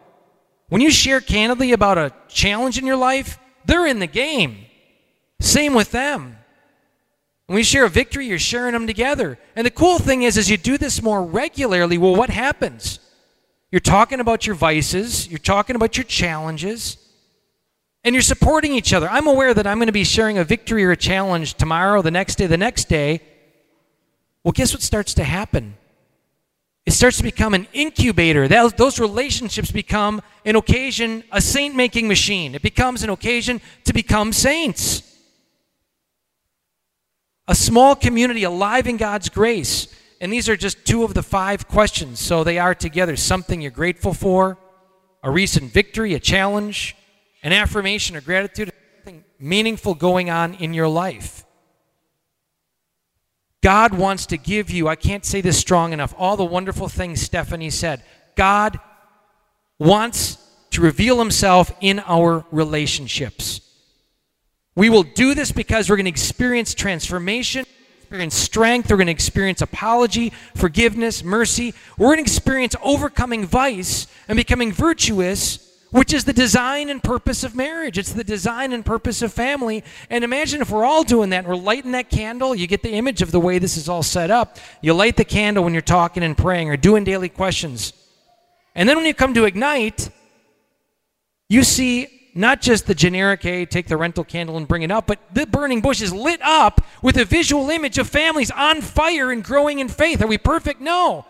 [0.69, 4.67] When you share candidly about a challenge in your life, they're in the game.
[5.41, 6.37] Same with them.
[7.47, 9.39] When you share a victory, you're sharing them together.
[9.57, 13.01] And the cool thing is, as you do this more regularly, well, what happens?
[13.73, 16.97] You're talking about your vices, you're talking about your challenges,
[18.03, 19.09] and you're supporting each other.
[19.09, 22.11] I'm aware that I'm going to be sharing a victory or a challenge tomorrow, the
[22.11, 23.21] next day, the next day.
[24.43, 25.77] Well, guess what starts to happen?
[26.87, 28.49] It starts to become an incubator.
[28.49, 32.55] Those relationships become an occasion, a saint making machine.
[32.55, 35.03] It becomes an occasion to become saints.
[37.47, 39.95] A small community alive in God's grace.
[40.21, 42.21] And these are just two of the five questions.
[42.21, 44.59] So they are together something you're grateful for,
[45.23, 46.97] a recent victory, a challenge,
[47.43, 51.45] an affirmation or gratitude, something meaningful going on in your life.
[53.63, 57.21] God wants to give you, I can't say this strong enough, all the wonderful things
[57.21, 58.03] Stephanie said.
[58.37, 58.81] God
[59.79, 60.39] wants
[60.71, 63.61] to reveal himself in our relationships.
[64.75, 67.67] We will do this because we're going to experience transformation,
[67.99, 71.75] experience strength, we're going to experience apology, forgiveness, mercy.
[71.99, 77.43] We're going to experience overcoming vice and becoming virtuous which is the design and purpose
[77.45, 77.99] of marriage.
[77.99, 79.83] It's the design and purpose of family.
[80.09, 82.55] And imagine if we're all doing that we're lighting that candle.
[82.55, 84.59] You get the image of the way this is all set up.
[84.81, 87.93] You light the candle when you're talking and praying or doing daily questions.
[88.75, 90.11] And then when you come to Ignite,
[91.49, 95.09] you see not just the generic, hey, take the rental candle and bring it up,
[95.09, 99.33] but the burning bush is lit up with a visual image of families on fire
[99.33, 100.23] and growing in faith.
[100.23, 100.81] Are we perfect?
[100.81, 101.27] No.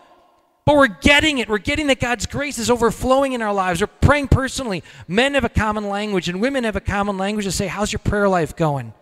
[0.71, 1.49] But we're getting it.
[1.49, 3.81] We're getting that God's grace is overflowing in our lives.
[3.81, 4.85] We're praying personally.
[5.05, 7.99] Men have a common language, and women have a common language to say, How's your
[7.99, 8.93] prayer life going?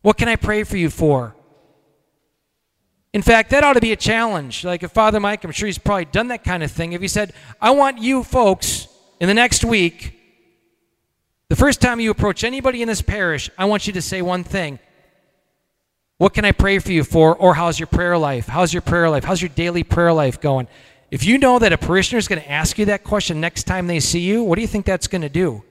[0.00, 1.36] What can I pray for you for?
[3.12, 4.64] In fact, that ought to be a challenge.
[4.64, 6.94] Like if Father Mike, I'm sure he's probably done that kind of thing.
[6.94, 8.88] If he said, I want you folks
[9.20, 10.18] in the next week,
[11.50, 14.42] the first time you approach anybody in this parish, I want you to say one
[14.42, 14.78] thing
[16.22, 17.34] what can I pray for you for?
[17.34, 18.46] Or how's your prayer life?
[18.46, 19.24] How's your prayer life?
[19.24, 20.68] How's your daily prayer life going?
[21.10, 23.88] If you know that a parishioner is going to ask you that question next time
[23.88, 25.64] they see you, what do you think that's going to do?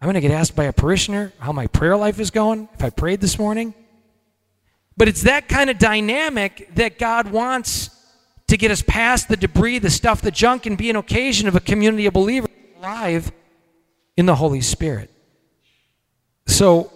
[0.00, 2.84] I'm going to get asked by a parishioner how my prayer life is going if
[2.84, 3.74] I prayed this morning.
[4.96, 7.90] But it's that kind of dynamic that God wants
[8.46, 11.56] to get us past the debris, the stuff, the junk, and be an occasion of
[11.56, 13.32] a community of believers alive
[14.16, 15.10] in the Holy Spirit.
[16.46, 16.92] So,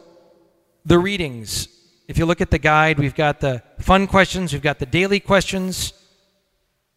[0.84, 1.66] the readings
[2.10, 5.20] if you look at the guide, we've got the fun questions, we've got the daily
[5.20, 5.92] questions.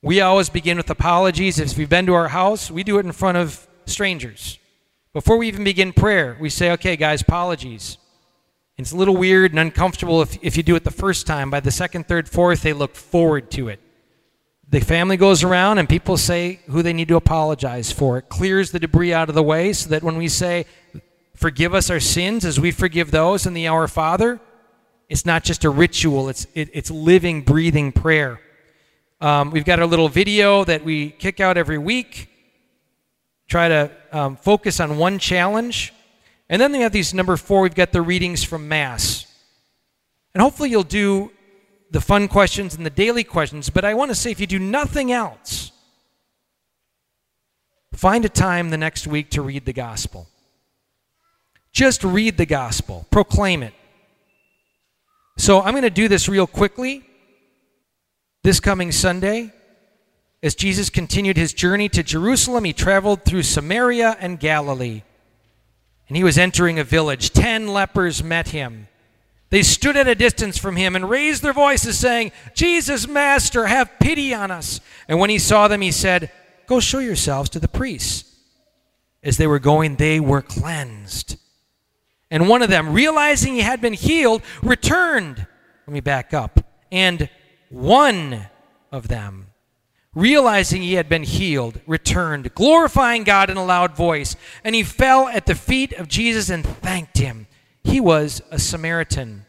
[0.01, 1.59] We always begin with apologies.
[1.59, 4.57] If we've been to our house, we do it in front of strangers.
[5.13, 7.99] Before we even begin prayer, we say, okay, guys, apologies.
[8.75, 11.51] It's a little weird and uncomfortable if, if you do it the first time.
[11.51, 13.79] By the second, third, fourth, they look forward to it.
[14.67, 18.17] The family goes around and people say who they need to apologize for.
[18.17, 20.65] It clears the debris out of the way so that when we say,
[21.35, 24.41] forgive us our sins as we forgive those in the Our Father,
[25.13, 28.41] it's not just a ritual, it's, it, it's living, breathing prayer.
[29.21, 32.31] Um, we've got a little video that we kick out every week.
[33.47, 35.93] Try to um, focus on one challenge.
[36.49, 39.27] And then we have these number four, we've got the readings from Mass.
[40.33, 41.31] And hopefully you'll do
[41.91, 43.69] the fun questions and the daily questions.
[43.69, 45.71] But I want to say if you do nothing else,
[47.93, 50.27] find a time the next week to read the gospel.
[51.71, 53.75] Just read the gospel, proclaim it.
[55.37, 57.03] So I'm going to do this real quickly.
[58.43, 59.53] This coming Sunday,
[60.41, 65.03] as Jesus continued his journey to Jerusalem, he traveled through Samaria and Galilee.
[66.07, 67.31] And he was entering a village.
[67.31, 68.89] Ten lepers met him.
[69.49, 73.99] They stood at a distance from him and raised their voices, saying, Jesus, Master, have
[73.99, 74.81] pity on us.
[75.07, 76.31] And when he saw them, he said,
[76.67, 78.29] Go show yourselves to the priests.
[79.21, 81.37] As they were going, they were cleansed.
[82.31, 85.45] And one of them, realizing he had been healed, returned.
[85.85, 86.59] Let me back up.
[86.91, 87.29] And
[87.69, 88.47] one
[88.91, 89.47] of them,
[90.15, 94.35] realizing he had been healed, returned, glorifying God in a loud voice.
[94.63, 97.47] And he fell at the feet of Jesus and thanked him.
[97.83, 99.45] He was a Samaritan.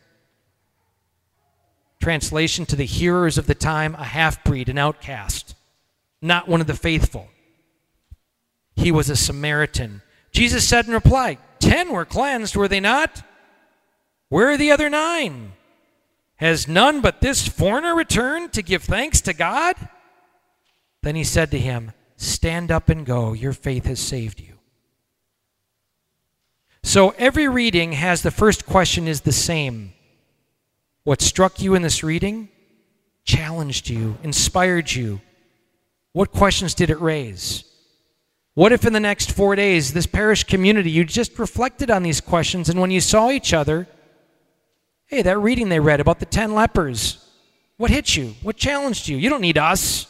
[2.03, 5.55] Translation to the hearers of the time a half breed, an outcast,
[6.21, 7.29] not one of the faithful.
[8.77, 10.03] He was a Samaritan.
[10.35, 13.23] Jesus said in reply, Ten were cleansed, were they not?
[14.29, 15.53] Where are the other nine?
[16.37, 19.77] Has none but this foreigner returned to give thanks to God?
[21.03, 23.33] Then he said to him, Stand up and go.
[23.33, 24.59] Your faith has saved you.
[26.83, 29.93] So every reading has the first question is the same.
[31.05, 32.49] What struck you in this reading?
[33.25, 35.21] Challenged you, inspired you.
[36.13, 37.65] What questions did it raise?
[38.55, 42.21] What if in the next four days, this parish community, you just reflected on these
[42.21, 43.89] questions, and when you saw each other,
[45.07, 47.19] hey, that reading they read about the 10 lepers,
[47.77, 48.35] what hit you?
[48.43, 49.17] What challenged you?
[49.17, 50.07] You don't need us,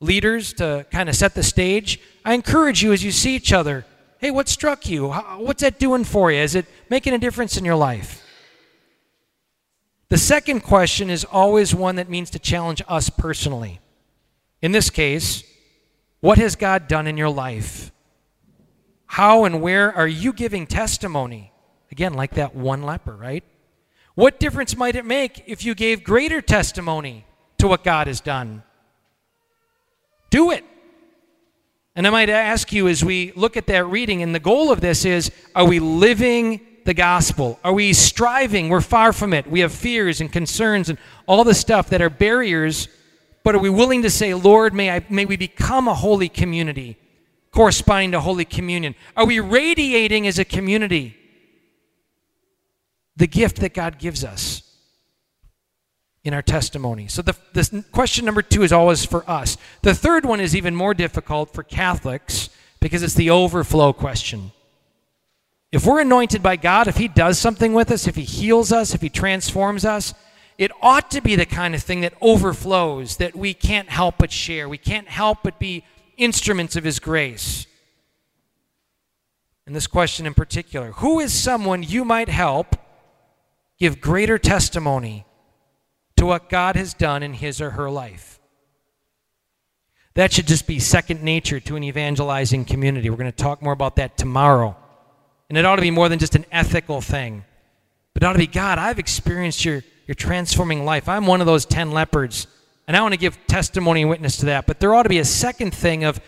[0.00, 2.00] leaders, to kind of set the stage.
[2.24, 3.86] I encourage you as you see each other,
[4.18, 5.12] hey, what struck you?
[5.12, 6.40] What's that doing for you?
[6.40, 8.20] Is it making a difference in your life?
[10.08, 13.80] The second question is always one that means to challenge us personally.
[14.60, 15.44] In this case,
[16.24, 17.92] what has God done in your life?
[19.04, 21.52] How and where are you giving testimony?
[21.92, 23.44] Again, like that one leper, right?
[24.14, 27.26] What difference might it make if you gave greater testimony
[27.58, 28.62] to what God has done?
[30.30, 30.64] Do it.
[31.94, 34.80] And I might ask you as we look at that reading, and the goal of
[34.80, 37.60] this is are we living the gospel?
[37.62, 38.70] Are we striving?
[38.70, 39.46] We're far from it.
[39.46, 42.88] We have fears and concerns and all the stuff that are barriers,
[43.44, 46.96] but are we willing to say, Lord, may, I, may we become a holy community
[47.52, 48.96] corresponding to Holy Communion?
[49.16, 51.16] Are we radiating as a community
[53.16, 54.62] the gift that God gives us?
[56.24, 57.06] in our testimony.
[57.06, 59.58] So the this question number 2 is always for us.
[59.82, 62.48] The third one is even more difficult for Catholics
[62.80, 64.52] because it's the overflow question.
[65.70, 68.94] If we're anointed by God, if he does something with us, if he heals us,
[68.94, 70.14] if he transforms us,
[70.58, 74.30] it ought to be the kind of thing that overflows that we can't help but
[74.30, 74.68] share.
[74.68, 75.84] We can't help but be
[76.16, 77.66] instruments of his grace.
[79.66, 82.76] And this question in particular, who is someone you might help
[83.78, 85.26] give greater testimony
[86.16, 88.38] to what God has done in his or her life.
[90.14, 93.10] That should just be second nature to an evangelizing community.
[93.10, 94.76] We're going to talk more about that tomorrow.
[95.48, 97.44] And it ought to be more than just an ethical thing,
[98.12, 101.08] but it ought to be God, I've experienced your, your transforming life.
[101.08, 102.46] I'm one of those 10 leopards,
[102.86, 104.66] and I want to give testimony and witness to that.
[104.66, 106.20] But there ought to be a second thing of,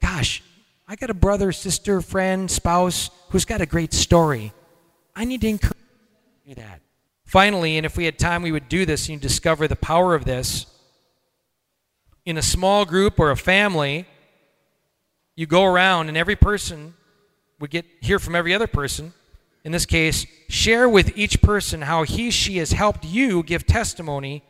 [0.00, 0.42] gosh,
[0.86, 4.52] I got a brother, sister, friend, spouse who's got a great story.
[5.16, 5.76] I need to encourage
[6.44, 6.80] you that.
[7.24, 10.14] Finally, and if we had time, we would do this and you discover the power
[10.14, 10.66] of this.
[12.26, 14.06] In a small group or a family,
[15.36, 16.94] you go around and every person
[17.60, 19.14] would get hear from every other person.
[19.64, 24.44] In this case, share with each person how he, she has helped you give testimony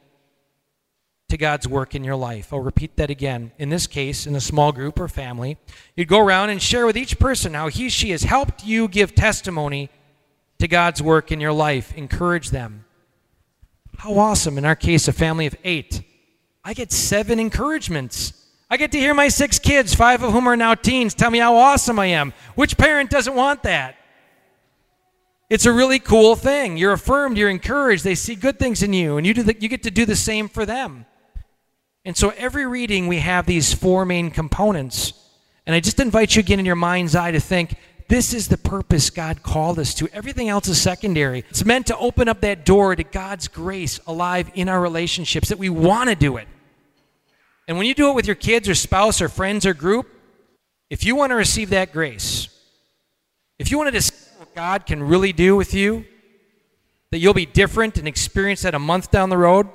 [1.28, 2.52] to God's work in your life.
[2.52, 3.52] I'll repeat that again.
[3.58, 5.56] In this case, in a small group or family,
[5.96, 9.14] you'd go around and share with each person how he, she has helped you give
[9.14, 9.88] testimony
[10.58, 11.94] to God's work in your life.
[11.94, 12.84] Encourage them.
[13.98, 14.58] How awesome.
[14.58, 16.02] In our case, a family of eight.
[16.64, 18.32] I get seven encouragements.
[18.68, 21.38] I get to hear my six kids, five of whom are now teens, tell me
[21.38, 22.32] how awesome I am.
[22.54, 23.96] Which parent doesn't want that?
[25.50, 26.76] It's a really cool thing.
[26.76, 29.68] You're affirmed, you're encouraged, they see good things in you, and you, do the, you
[29.68, 31.06] get to do the same for them.
[32.04, 35.12] And so every reading, we have these four main components.
[35.66, 37.76] And I just invite you again in your mind's eye to think
[38.08, 40.08] this is the purpose God called us to.
[40.12, 41.44] Everything else is secondary.
[41.48, 45.58] It's meant to open up that door to God's grace alive in our relationships, that
[45.58, 46.46] we want to do it.
[47.66, 50.06] And when you do it with your kids or spouse or friends or group,
[50.90, 52.48] if you want to receive that grace,
[53.58, 54.02] if you wanted to
[54.54, 56.04] God can really do with you,
[57.10, 59.68] that you'll be different and experience that a month down the road,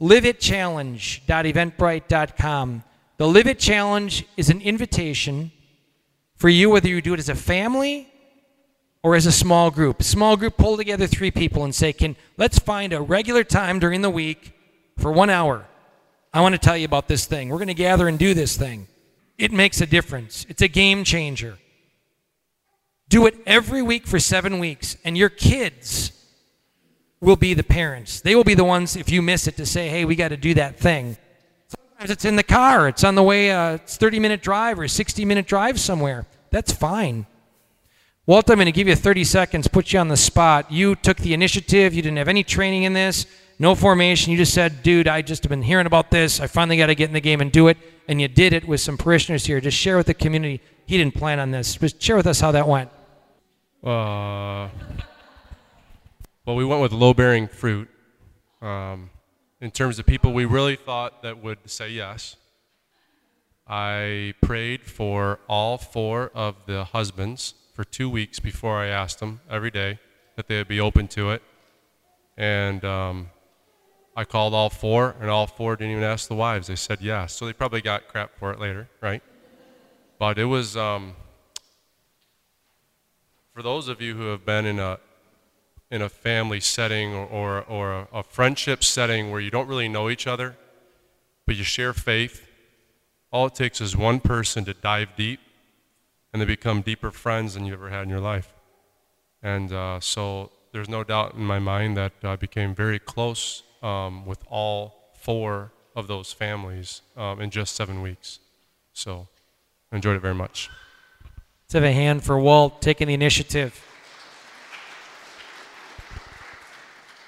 [0.00, 2.84] liveitchallenge.eventbrite.com.
[3.16, 5.52] The Live It Challenge is an invitation
[6.36, 8.08] for you, whether you do it as a family
[9.02, 10.00] or as a small group.
[10.00, 13.78] A small group, pull together three people and say, "Can let's find a regular time
[13.78, 14.52] during the week
[14.98, 15.66] for one hour.
[16.34, 17.48] I want to tell you about this thing.
[17.48, 18.88] We're going to gather and do this thing.
[19.38, 20.44] It makes a difference.
[20.48, 21.58] It's a game changer.
[23.12, 26.12] Do it every week for seven weeks, and your kids
[27.20, 28.22] will be the parents.
[28.22, 30.38] They will be the ones, if you miss it, to say, hey, we got to
[30.38, 31.18] do that thing.
[31.68, 34.88] Sometimes it's in the car, it's on the way, uh, it's 30 minute drive or
[34.88, 36.24] 60 minute drive somewhere.
[36.52, 37.26] That's fine.
[38.24, 40.72] Walt, I'm going to give you 30 seconds, put you on the spot.
[40.72, 41.92] You took the initiative.
[41.92, 43.26] You didn't have any training in this,
[43.58, 44.32] no formation.
[44.32, 46.40] You just said, dude, I just have been hearing about this.
[46.40, 47.76] I finally got to get in the game and do it.
[48.08, 49.60] And you did it with some parishioners here.
[49.60, 50.62] Just share with the community.
[50.86, 51.74] He didn't plan on this.
[51.74, 52.88] Just share with us how that went.
[53.82, 54.68] Uh,
[56.46, 57.88] well, we went with low bearing fruit
[58.60, 59.10] um,
[59.60, 62.36] in terms of people we really thought that would say yes.
[63.66, 69.40] I prayed for all four of the husbands for two weeks before I asked them
[69.50, 69.98] every day
[70.36, 71.42] that they would be open to it.
[72.36, 73.30] And um,
[74.16, 76.68] I called all four, and all four didn't even ask the wives.
[76.68, 77.32] They said yes.
[77.32, 79.22] So they probably got crap for it later, right?
[80.20, 81.16] But it was, um,
[83.54, 84.98] for those of you who have been in a,
[85.90, 89.88] in a family setting or, or, or a, a friendship setting where you don't really
[89.88, 90.56] know each other,
[91.46, 92.48] but you share faith
[93.32, 95.40] all it takes is one person to dive deep,
[96.32, 98.52] and they become deeper friends than you ever had in your life.
[99.42, 104.26] And uh, so there's no doubt in my mind that I became very close um,
[104.26, 108.38] with all four of those families um, in just seven weeks.
[108.92, 109.28] So
[109.90, 110.68] I enjoyed it very much.
[111.72, 113.82] Let's have a hand for Walt taking the initiative.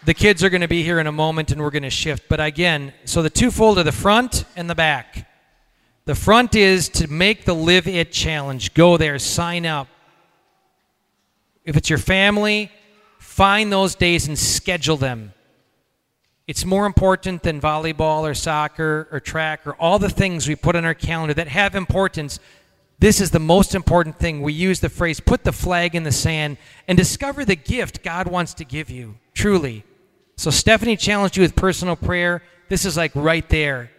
[0.04, 2.24] The kids are going to be here in a moment and we're going to shift.
[2.28, 5.26] But again, so the twofold are the front and the back.
[6.04, 8.74] The front is to make the Live It challenge.
[8.74, 9.88] Go there, sign up.
[11.64, 12.70] If it's your family,
[13.18, 15.32] find those days and schedule them.
[16.46, 20.76] It's more important than volleyball or soccer or track or all the things we put
[20.76, 22.38] on our calendar that have importance.
[23.04, 24.40] This is the most important thing.
[24.40, 26.56] We use the phrase put the flag in the sand
[26.88, 29.84] and discover the gift God wants to give you, truly.
[30.38, 32.42] So, Stephanie challenged you with personal prayer.
[32.70, 33.90] This is like right there.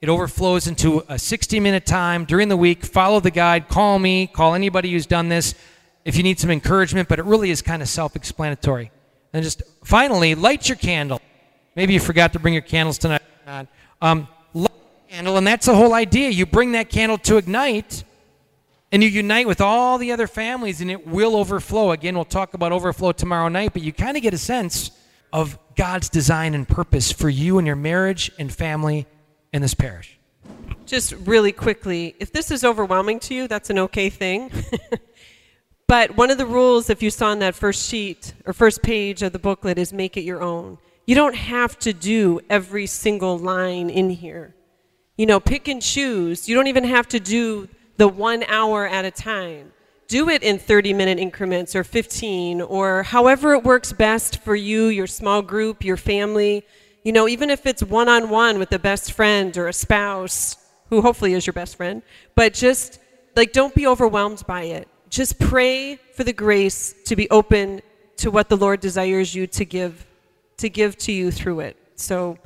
[0.00, 2.84] It overflows into a 60 minute time during the week.
[2.84, 5.56] Follow the guide, call me, call anybody who's done this
[6.04, 8.92] if you need some encouragement, but it really is kind of self explanatory.
[9.32, 11.20] And just finally, light your candle.
[11.74, 13.22] Maybe you forgot to bring your candles tonight.
[14.00, 16.28] Um, light your candle, and that's the whole idea.
[16.28, 18.04] You bring that candle to ignite,
[18.92, 21.92] and you unite with all the other families, and it will overflow.
[21.92, 24.90] Again, we'll talk about overflow tomorrow night, but you kind of get a sense
[25.32, 29.06] of God's design and purpose for you and your marriage and family
[29.50, 30.18] in this parish.
[30.84, 34.50] Just really quickly, if this is overwhelming to you, that's an okay thing.
[35.86, 39.22] but one of the rules, if you saw on that first sheet or first page
[39.22, 40.76] of the booklet, is make it your own.
[41.06, 44.54] You don't have to do every single line in here.
[45.16, 46.46] You know, pick and choose.
[46.46, 49.72] You don't even have to do the one hour at a time.
[50.08, 54.86] Do it in 30 minute increments or 15 or however it works best for you,
[54.86, 56.64] your small group, your family.
[57.02, 60.56] You know, even if it's one on one with a best friend or a spouse,
[60.92, 62.02] who hopefully is your best friend,
[62.34, 62.98] but just
[63.34, 64.86] like don't be overwhelmed by it.
[65.08, 67.80] Just pray for the grace to be open
[68.18, 70.06] to what the Lord desires you to give
[70.58, 71.78] to give to you through it.
[71.96, 72.36] So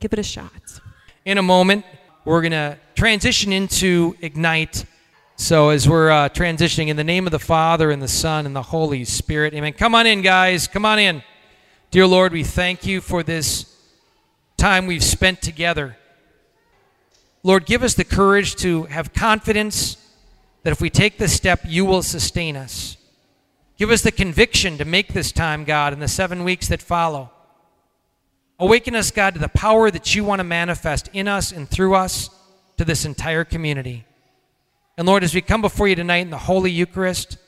[0.00, 0.80] give it a shot.
[1.24, 1.86] In a moment,
[2.26, 4.84] we're going to transition into Ignite.
[5.36, 8.54] So, as we're uh, transitioning in the name of the Father, and the Son, and
[8.54, 9.72] the Holy Spirit, amen.
[9.72, 10.68] Come on in, guys.
[10.68, 11.24] Come on in.
[11.90, 13.76] Dear Lord, we thank you for this
[14.56, 15.96] time we've spent together.
[17.42, 19.96] Lord, give us the courage to have confidence
[20.62, 22.96] that if we take this step, you will sustain us.
[23.76, 27.32] Give us the conviction to make this time, God, in the seven weeks that follow.
[28.60, 31.96] Awaken us, God, to the power that you want to manifest in us and through
[31.96, 32.30] us
[32.76, 34.04] to this entire community.
[34.96, 37.38] And Lord, as we come before you tonight in the Holy Eucharist,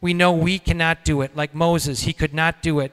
[0.00, 1.36] we know we cannot do it.
[1.36, 2.92] Like Moses, he could not do it.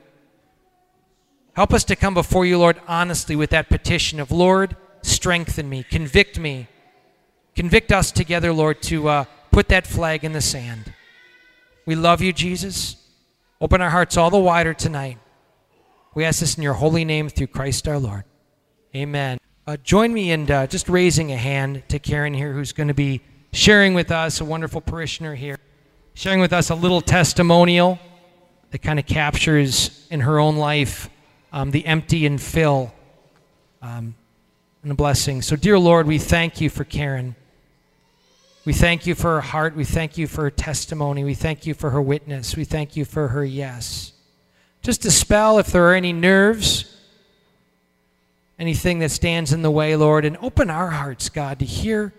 [1.54, 5.84] Help us to come before you, Lord, honestly with that petition of, Lord, strengthen me,
[5.84, 6.68] convict me.
[7.56, 10.94] Convict us together, Lord, to uh, put that flag in the sand.
[11.86, 12.96] We love you, Jesus.
[13.60, 15.18] Open our hearts all the wider tonight.
[16.16, 18.24] We ask this in your holy name through Christ our Lord.
[18.96, 19.38] Amen.
[19.68, 22.94] Uh, join me in uh, just raising a hand to Karen here, who's going to
[22.94, 23.22] be
[23.52, 25.58] sharing with us, a wonderful parishioner here,
[26.14, 28.00] sharing with us a little testimonial
[28.72, 31.10] that kind of captures in her own life
[31.52, 32.94] um, the empty and fill
[33.82, 34.16] um,
[34.84, 35.42] and a blessing.
[35.42, 37.36] So, dear Lord, we thank you for Karen.
[38.66, 39.76] We thank you for her heart.
[39.76, 41.24] We thank you for her testimony.
[41.24, 42.56] We thank you for her witness.
[42.56, 44.14] We thank you for her yes.
[44.82, 46.96] Just dispel if there are any nerves,
[48.60, 52.14] anything that stands in the way, Lord, and open our hearts, God, to hear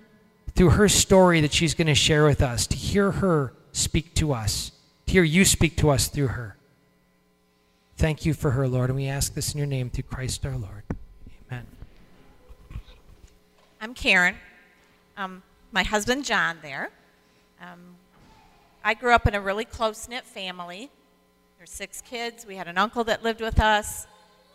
[0.55, 4.33] through her story that she's going to share with us, to hear her speak to
[4.33, 4.73] us,
[5.07, 6.57] to hear you speak to us through her.
[7.97, 10.57] Thank you for her, Lord, and we ask this in your name through Christ our
[10.57, 10.83] Lord.
[11.51, 11.67] Amen.
[13.81, 14.37] I'm Karen.
[15.17, 15.43] Um,
[15.73, 16.91] my husband, John, there.
[17.61, 17.97] Um,
[18.83, 20.91] I grew up in a really close knit family.
[21.59, 22.47] There's six kids.
[22.47, 24.07] We had an uncle that lived with us.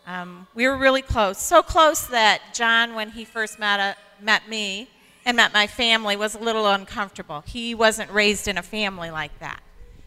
[0.08, 1.38] Um, we were really close.
[1.38, 4.88] So close that John, when he first met, uh, met me
[5.26, 7.42] and met my family, was a little uncomfortable.
[7.46, 9.60] He wasn't raised in a family like that.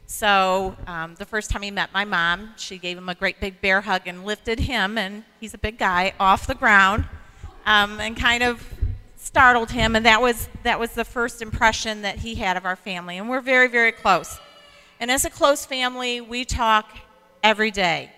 [0.07, 3.61] So um, the first time he met my mom, she gave him a great big
[3.61, 7.05] bear hug and lifted him, and he's a big guy, off the ground
[7.65, 8.65] um, and kind of
[9.17, 9.95] startled him.
[9.95, 13.17] And that was, that was the first impression that he had of our family.
[13.17, 14.39] And we're very, very close.
[15.01, 16.97] And as a close family, we talk
[17.43, 18.11] every day,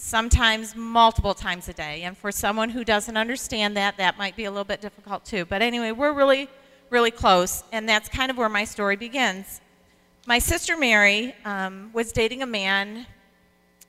[0.00, 2.02] sometimes multiple times a day.
[2.02, 5.44] And for someone who doesn't understand that, that might be a little bit difficult too.
[5.44, 6.48] But anyway, we're really,
[6.88, 7.62] really close.
[7.70, 9.60] And that's kind of where my story begins.
[10.26, 13.06] My sister Mary um, was dating a man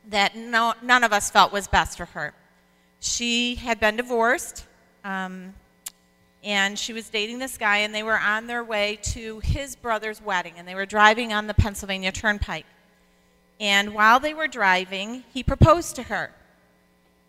[0.09, 2.33] that no, none of us felt was best for her.
[2.99, 4.65] She had been divorced,
[5.03, 5.53] um,
[6.43, 10.21] and she was dating this guy, and they were on their way to his brother's
[10.21, 12.65] wedding, and they were driving on the Pennsylvania Turnpike.
[13.61, 16.31] And while they were driving, he proposed to her.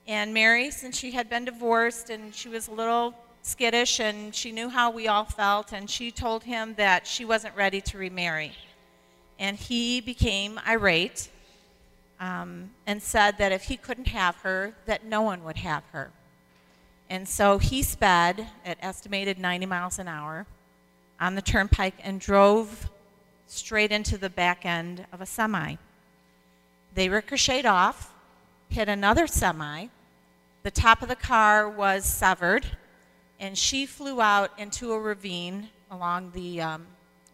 [0.09, 4.51] And Mary, since she had been divorced and she was a little skittish and she
[4.51, 8.53] knew how we all felt, and she told him that she wasn't ready to remarry.
[9.39, 11.29] And he became irate
[12.19, 16.13] um, and said that if he couldn't have her, that no one would have her.
[17.11, 20.47] And so he sped at estimated 90 miles an hour
[21.21, 22.89] on the turnpike and drove
[23.49, 25.77] straight into the back end of a semi.
[26.95, 28.13] They ricocheted off,
[28.69, 29.89] hit another semi.
[30.63, 32.67] The top of the car was severed,
[33.41, 36.87] and she flew out into a ravine along the um,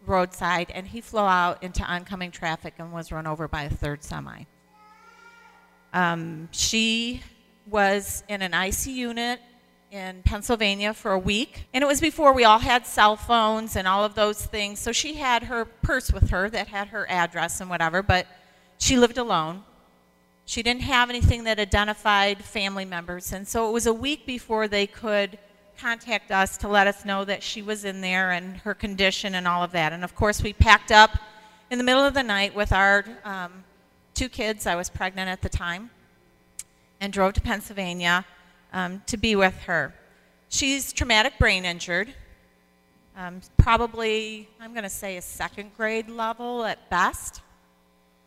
[0.05, 4.03] roadside, and he flew out into oncoming traffic and was run over by a third
[4.03, 4.43] semi.
[5.93, 7.21] Um, she
[7.67, 9.39] was in an IC unit
[9.91, 13.87] in Pennsylvania for a week, and it was before we all had cell phones and
[13.87, 14.79] all of those things.
[14.79, 18.27] So she had her purse with her that had her address and whatever, but
[18.79, 19.63] she lived alone.
[20.45, 24.67] She didn't have anything that identified family members, and so it was a week before
[24.67, 25.37] they could
[25.79, 29.47] contact us to let us know that she was in there and her condition and
[29.47, 29.93] all of that.
[29.93, 31.11] And of course, we packed up
[31.69, 33.63] in the middle of the night with our um,
[34.15, 34.65] two kids.
[34.65, 35.91] I was pregnant at the time,
[36.99, 38.25] and drove to Pennsylvania
[38.73, 39.93] um, to be with her.
[40.49, 42.13] She's traumatic brain injured,
[43.15, 47.41] um, probably, I'm going to say, a second grade level at best.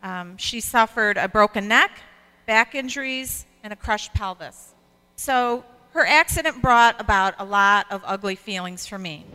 [0.02, 2.00] Um, she suffered a broken neck,
[2.46, 4.74] back injuries, and a crushed pelvis.
[5.16, 9.26] So her accident brought about a lot of ugly feelings for me.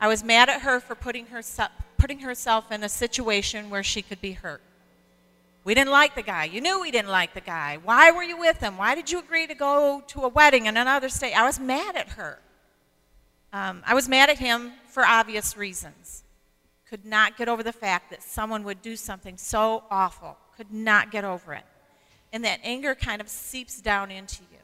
[0.00, 4.02] I was mad at her for putting, herself, putting herself in a situation where she
[4.02, 4.62] could be hurt.
[5.64, 6.44] We didn't like the guy.
[6.44, 7.78] You knew we didn't like the guy.
[7.82, 8.78] Why were you with him?
[8.78, 11.34] Why did you agree to go to a wedding in another state?
[11.34, 12.38] I was mad at her.
[13.52, 16.24] Um, I was mad at him for obvious reasons.
[16.88, 20.36] Could not get over the fact that someone would do something so awful.
[20.56, 21.64] Could not get over it.
[22.32, 24.58] And that anger kind of seeps down into you.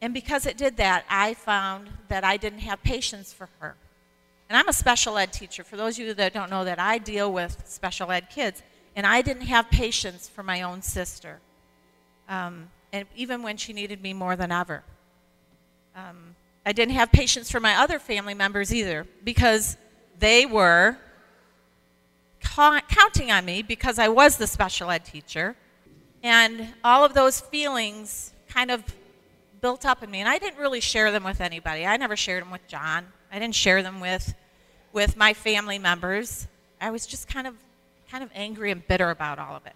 [0.00, 3.76] And because it did that, I found that I didn't have patience for her.
[4.48, 5.62] And I'm a special ed teacher.
[5.62, 8.62] For those of you that don't know that, I deal with special ed kids.
[8.96, 11.38] And I didn't have patience for my own sister,
[12.28, 14.82] um, and even when she needed me more than ever.
[15.94, 16.34] Um,
[16.66, 19.76] I didn't have patience for my other family members either because
[20.18, 20.98] they were
[22.40, 25.56] counting on me because I was the special ed teacher.
[26.22, 28.82] And all of those feelings kind of
[29.60, 30.20] built up in me.
[30.20, 31.86] And I didn't really share them with anybody.
[31.86, 33.06] I never shared them with John.
[33.32, 34.34] I didn't share them with,
[34.92, 36.46] with my family members.
[36.80, 37.54] I was just kind of
[38.10, 39.74] kind of angry and bitter about all of it.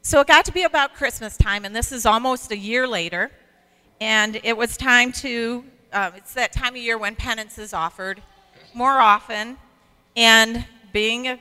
[0.00, 3.30] So it got to be about Christmas time, and this is almost a year later,
[4.00, 8.22] and it was time to, uh, it's that time of year when penance is offered
[8.72, 9.58] more often,
[10.16, 11.38] and being a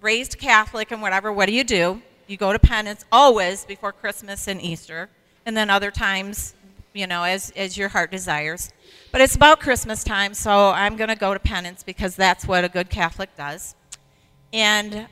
[0.00, 2.02] raised Catholic and whatever, what do you do?
[2.26, 5.08] You go to penance always before Christmas and Easter,
[5.44, 6.54] and then other times,
[6.92, 8.70] you know, as, as your heart desires.
[9.12, 12.64] But it's about Christmas time, so I'm going to go to penance because that's what
[12.64, 13.74] a good Catholic does.
[14.52, 15.06] And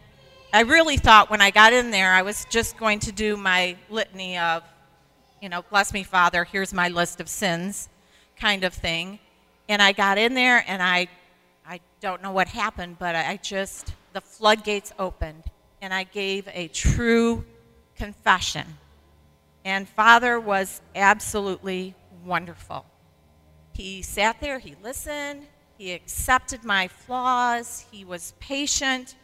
[0.52, 3.76] I really thought when I got in there, I was just going to do my
[3.90, 4.62] litany of,
[5.42, 7.88] you know, bless me, Father, here's my list of sins
[8.36, 9.18] kind of thing.
[9.68, 11.08] And I got in there and I,
[11.66, 15.44] I don't know what happened, but I just, the floodgates opened
[15.80, 17.44] and I gave a true
[17.96, 18.66] confession.
[19.64, 21.94] And Father was absolutely
[22.24, 22.84] wonderful.
[23.74, 25.46] He sat there, he listened,
[25.76, 29.14] he accepted my flaws, he was patient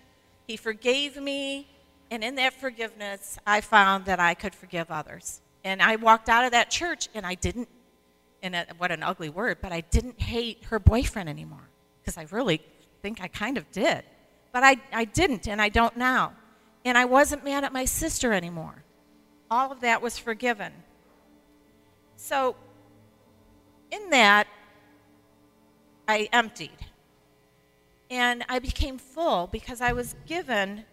[0.47, 1.67] he forgave me,
[2.11, 5.41] and in that forgiveness, I found that I could forgive others.
[5.65, 7.69] And I walked out of that church, and I didn't,
[8.43, 11.69] and what an ugly word, but I didn't hate her boyfriend anymore,
[12.03, 12.61] because I really
[13.01, 14.05] think I kind of did.
[14.55, 16.33] But I, I didn't, and I don't now.
[16.85, 18.85] And I wasn't mad at my sister anymore.
[19.51, 20.73] All of that was forgiven.
[22.15, 22.55] So,
[23.91, 24.47] in that,
[26.07, 26.87] I emptied.
[28.09, 30.85] And I became full because I was given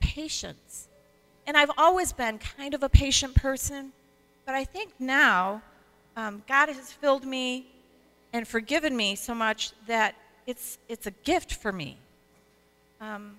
[0.00, 0.88] patience.
[1.46, 3.92] And I've always been kind of a patient person,
[4.44, 5.62] but I think now
[6.16, 7.68] um, God has filled me
[8.32, 11.98] and forgiven me so much that it's, it's a gift for me.
[13.00, 13.36] Um,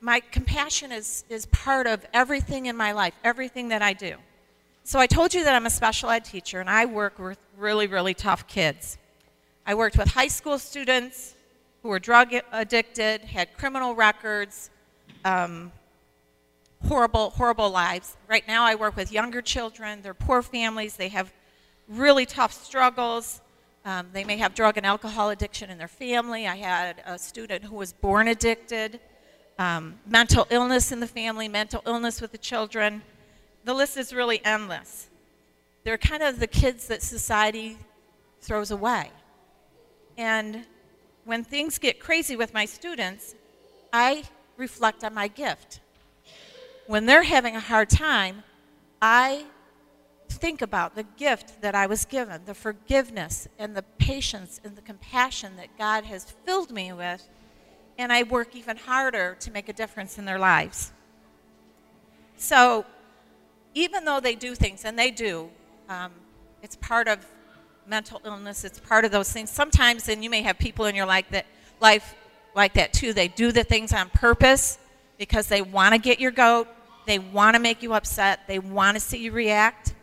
[0.00, 4.16] my compassion is, is part of everything in my life, everything that I do.
[4.84, 7.86] So I told you that I'm a special ed teacher, and I work with really,
[7.86, 8.98] really tough kids.
[9.66, 11.34] I worked with high school students,
[11.82, 14.70] who were drug addicted, had criminal records,
[15.24, 15.72] um,
[16.88, 18.16] horrible, horrible lives.
[18.28, 20.02] Right now, I work with younger children.
[20.02, 20.96] They're poor families.
[20.96, 21.32] They have
[21.88, 23.40] really tough struggles.
[23.86, 26.46] Um, they may have drug and alcohol addiction in their family.
[26.46, 28.98] I had a student who was born addicted,
[29.58, 33.02] um, mental illness in the family, mental illness with the children.
[33.64, 35.08] The list is really endless.
[35.82, 37.76] They're kind of the kids that society
[38.40, 39.10] throws away.
[40.16, 40.64] And
[41.26, 43.34] when things get crazy with my students,
[43.92, 44.24] I
[44.56, 45.80] reflect on my gift.
[46.86, 48.44] When they're having a hard time,
[49.02, 49.44] I
[50.44, 54.82] think about the gift that I was given, the forgiveness and the patience and the
[54.82, 57.26] compassion that God has filled me with,
[57.96, 60.92] and I work even harder to make a difference in their lives.
[62.36, 62.84] So,
[63.72, 65.48] even though they do things, and they do,
[65.88, 66.12] um,
[66.62, 67.24] it's part of
[67.86, 69.48] mental illness, it's part of those things.
[69.48, 71.46] Sometimes, and you may have people in your life that
[71.80, 72.14] life
[72.54, 73.14] like that too.
[73.14, 74.78] They do the things on purpose
[75.16, 76.68] because they want to get your goat,
[77.06, 79.94] they want to make you upset, they want to see you react.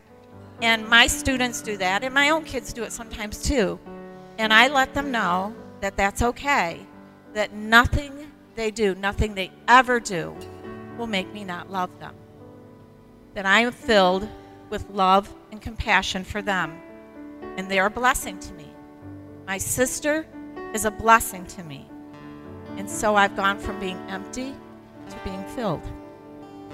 [0.62, 3.80] And my students do that, and my own kids do it sometimes too.
[4.38, 6.86] And I let them know that that's okay,
[7.34, 10.34] that nothing they do, nothing they ever do,
[10.96, 12.14] will make me not love them.
[13.34, 14.28] That I am filled
[14.70, 16.80] with love and compassion for them,
[17.56, 18.68] and they are a blessing to me.
[19.48, 20.24] My sister
[20.72, 21.88] is a blessing to me.
[22.76, 24.54] And so I've gone from being empty
[25.10, 25.82] to being filled.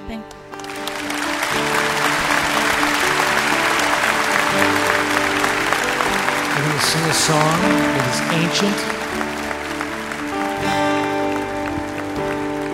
[0.06, 0.87] Thank you.
[6.58, 8.78] We're going to sing a song that is ancient.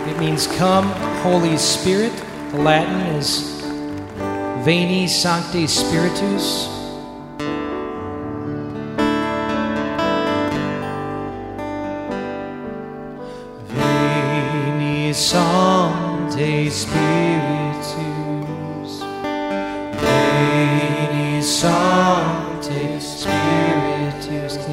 [0.08, 0.88] It means come,
[1.20, 2.12] Holy Spirit.
[2.52, 3.60] The Latin is
[4.64, 6.66] Veni Sancte Spiritus.
[13.68, 18.13] Veni Sancte Spiritus.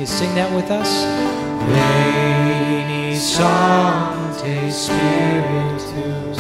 [0.02, 1.04] You sing that with us?
[1.70, 6.38] Veni Sancte Spiritus.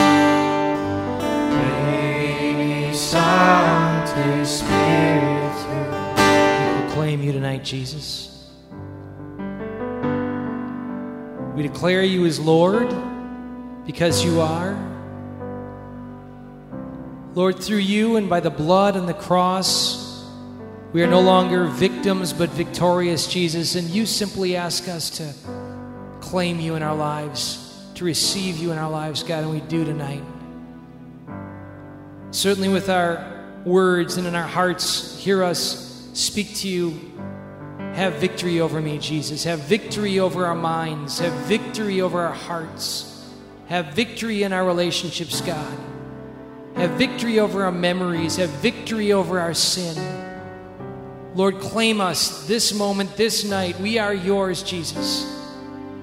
[1.53, 5.66] Veni Sancte Spiritus.
[6.57, 8.49] We proclaim you tonight, Jesus.
[11.55, 12.91] We declare you as Lord
[13.86, 14.76] because you are.
[17.36, 20.00] Lord, through you and by the blood and the cross,
[20.93, 23.75] we are no longer victims but victorious, Jesus.
[23.75, 25.33] And you simply ask us to
[26.19, 29.85] claim you in our lives, to receive you in our lives, God, and we do
[29.85, 30.23] tonight.
[32.31, 36.99] Certainly with our words and in our hearts, hear us speak to you.
[37.93, 39.43] Have victory over me, Jesus.
[39.45, 41.19] Have victory over our minds.
[41.19, 43.29] Have victory over our hearts.
[43.67, 45.77] Have victory in our relationships, God.
[46.75, 48.37] Have victory over our memories.
[48.37, 50.20] Have victory over our sin.
[51.34, 53.79] Lord, claim us this moment, this night.
[53.79, 55.25] We are yours, Jesus.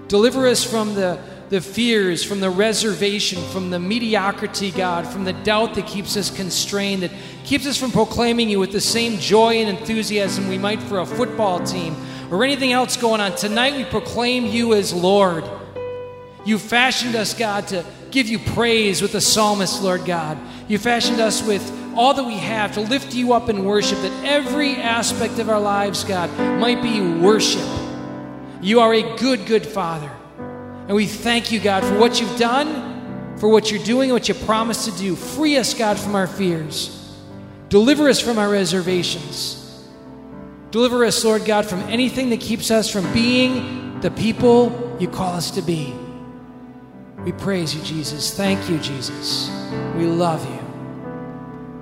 [0.08, 1.20] Deliver us from the,
[1.50, 6.34] the fears, from the reservation, from the mediocrity, God, from the doubt that keeps us
[6.34, 7.10] constrained, that
[7.44, 11.06] keeps us from proclaiming you with the same joy and enthusiasm we might for a
[11.06, 11.94] football team
[12.30, 13.36] or anything else going on.
[13.36, 15.44] Tonight we proclaim you as Lord.
[16.46, 20.38] You fashioned us, God, to give you praise with the psalmist, Lord God.
[20.68, 21.62] You fashioned us with
[21.98, 25.58] all that we have to lift you up in worship, that every aspect of our
[25.58, 26.30] lives, God,
[26.60, 27.68] might be worship.
[28.62, 30.08] You are a good, good Father.
[30.38, 34.34] And we thank you, God, for what you've done, for what you're doing, what you
[34.34, 35.16] promised to do.
[35.16, 36.94] Free us, God, from our fears.
[37.68, 39.88] Deliver us from our reservations.
[40.70, 45.34] Deliver us, Lord God, from anything that keeps us from being the people you call
[45.34, 45.92] us to be.
[47.24, 48.32] We praise you, Jesus.
[48.36, 49.50] Thank you, Jesus.
[49.96, 50.57] We love you.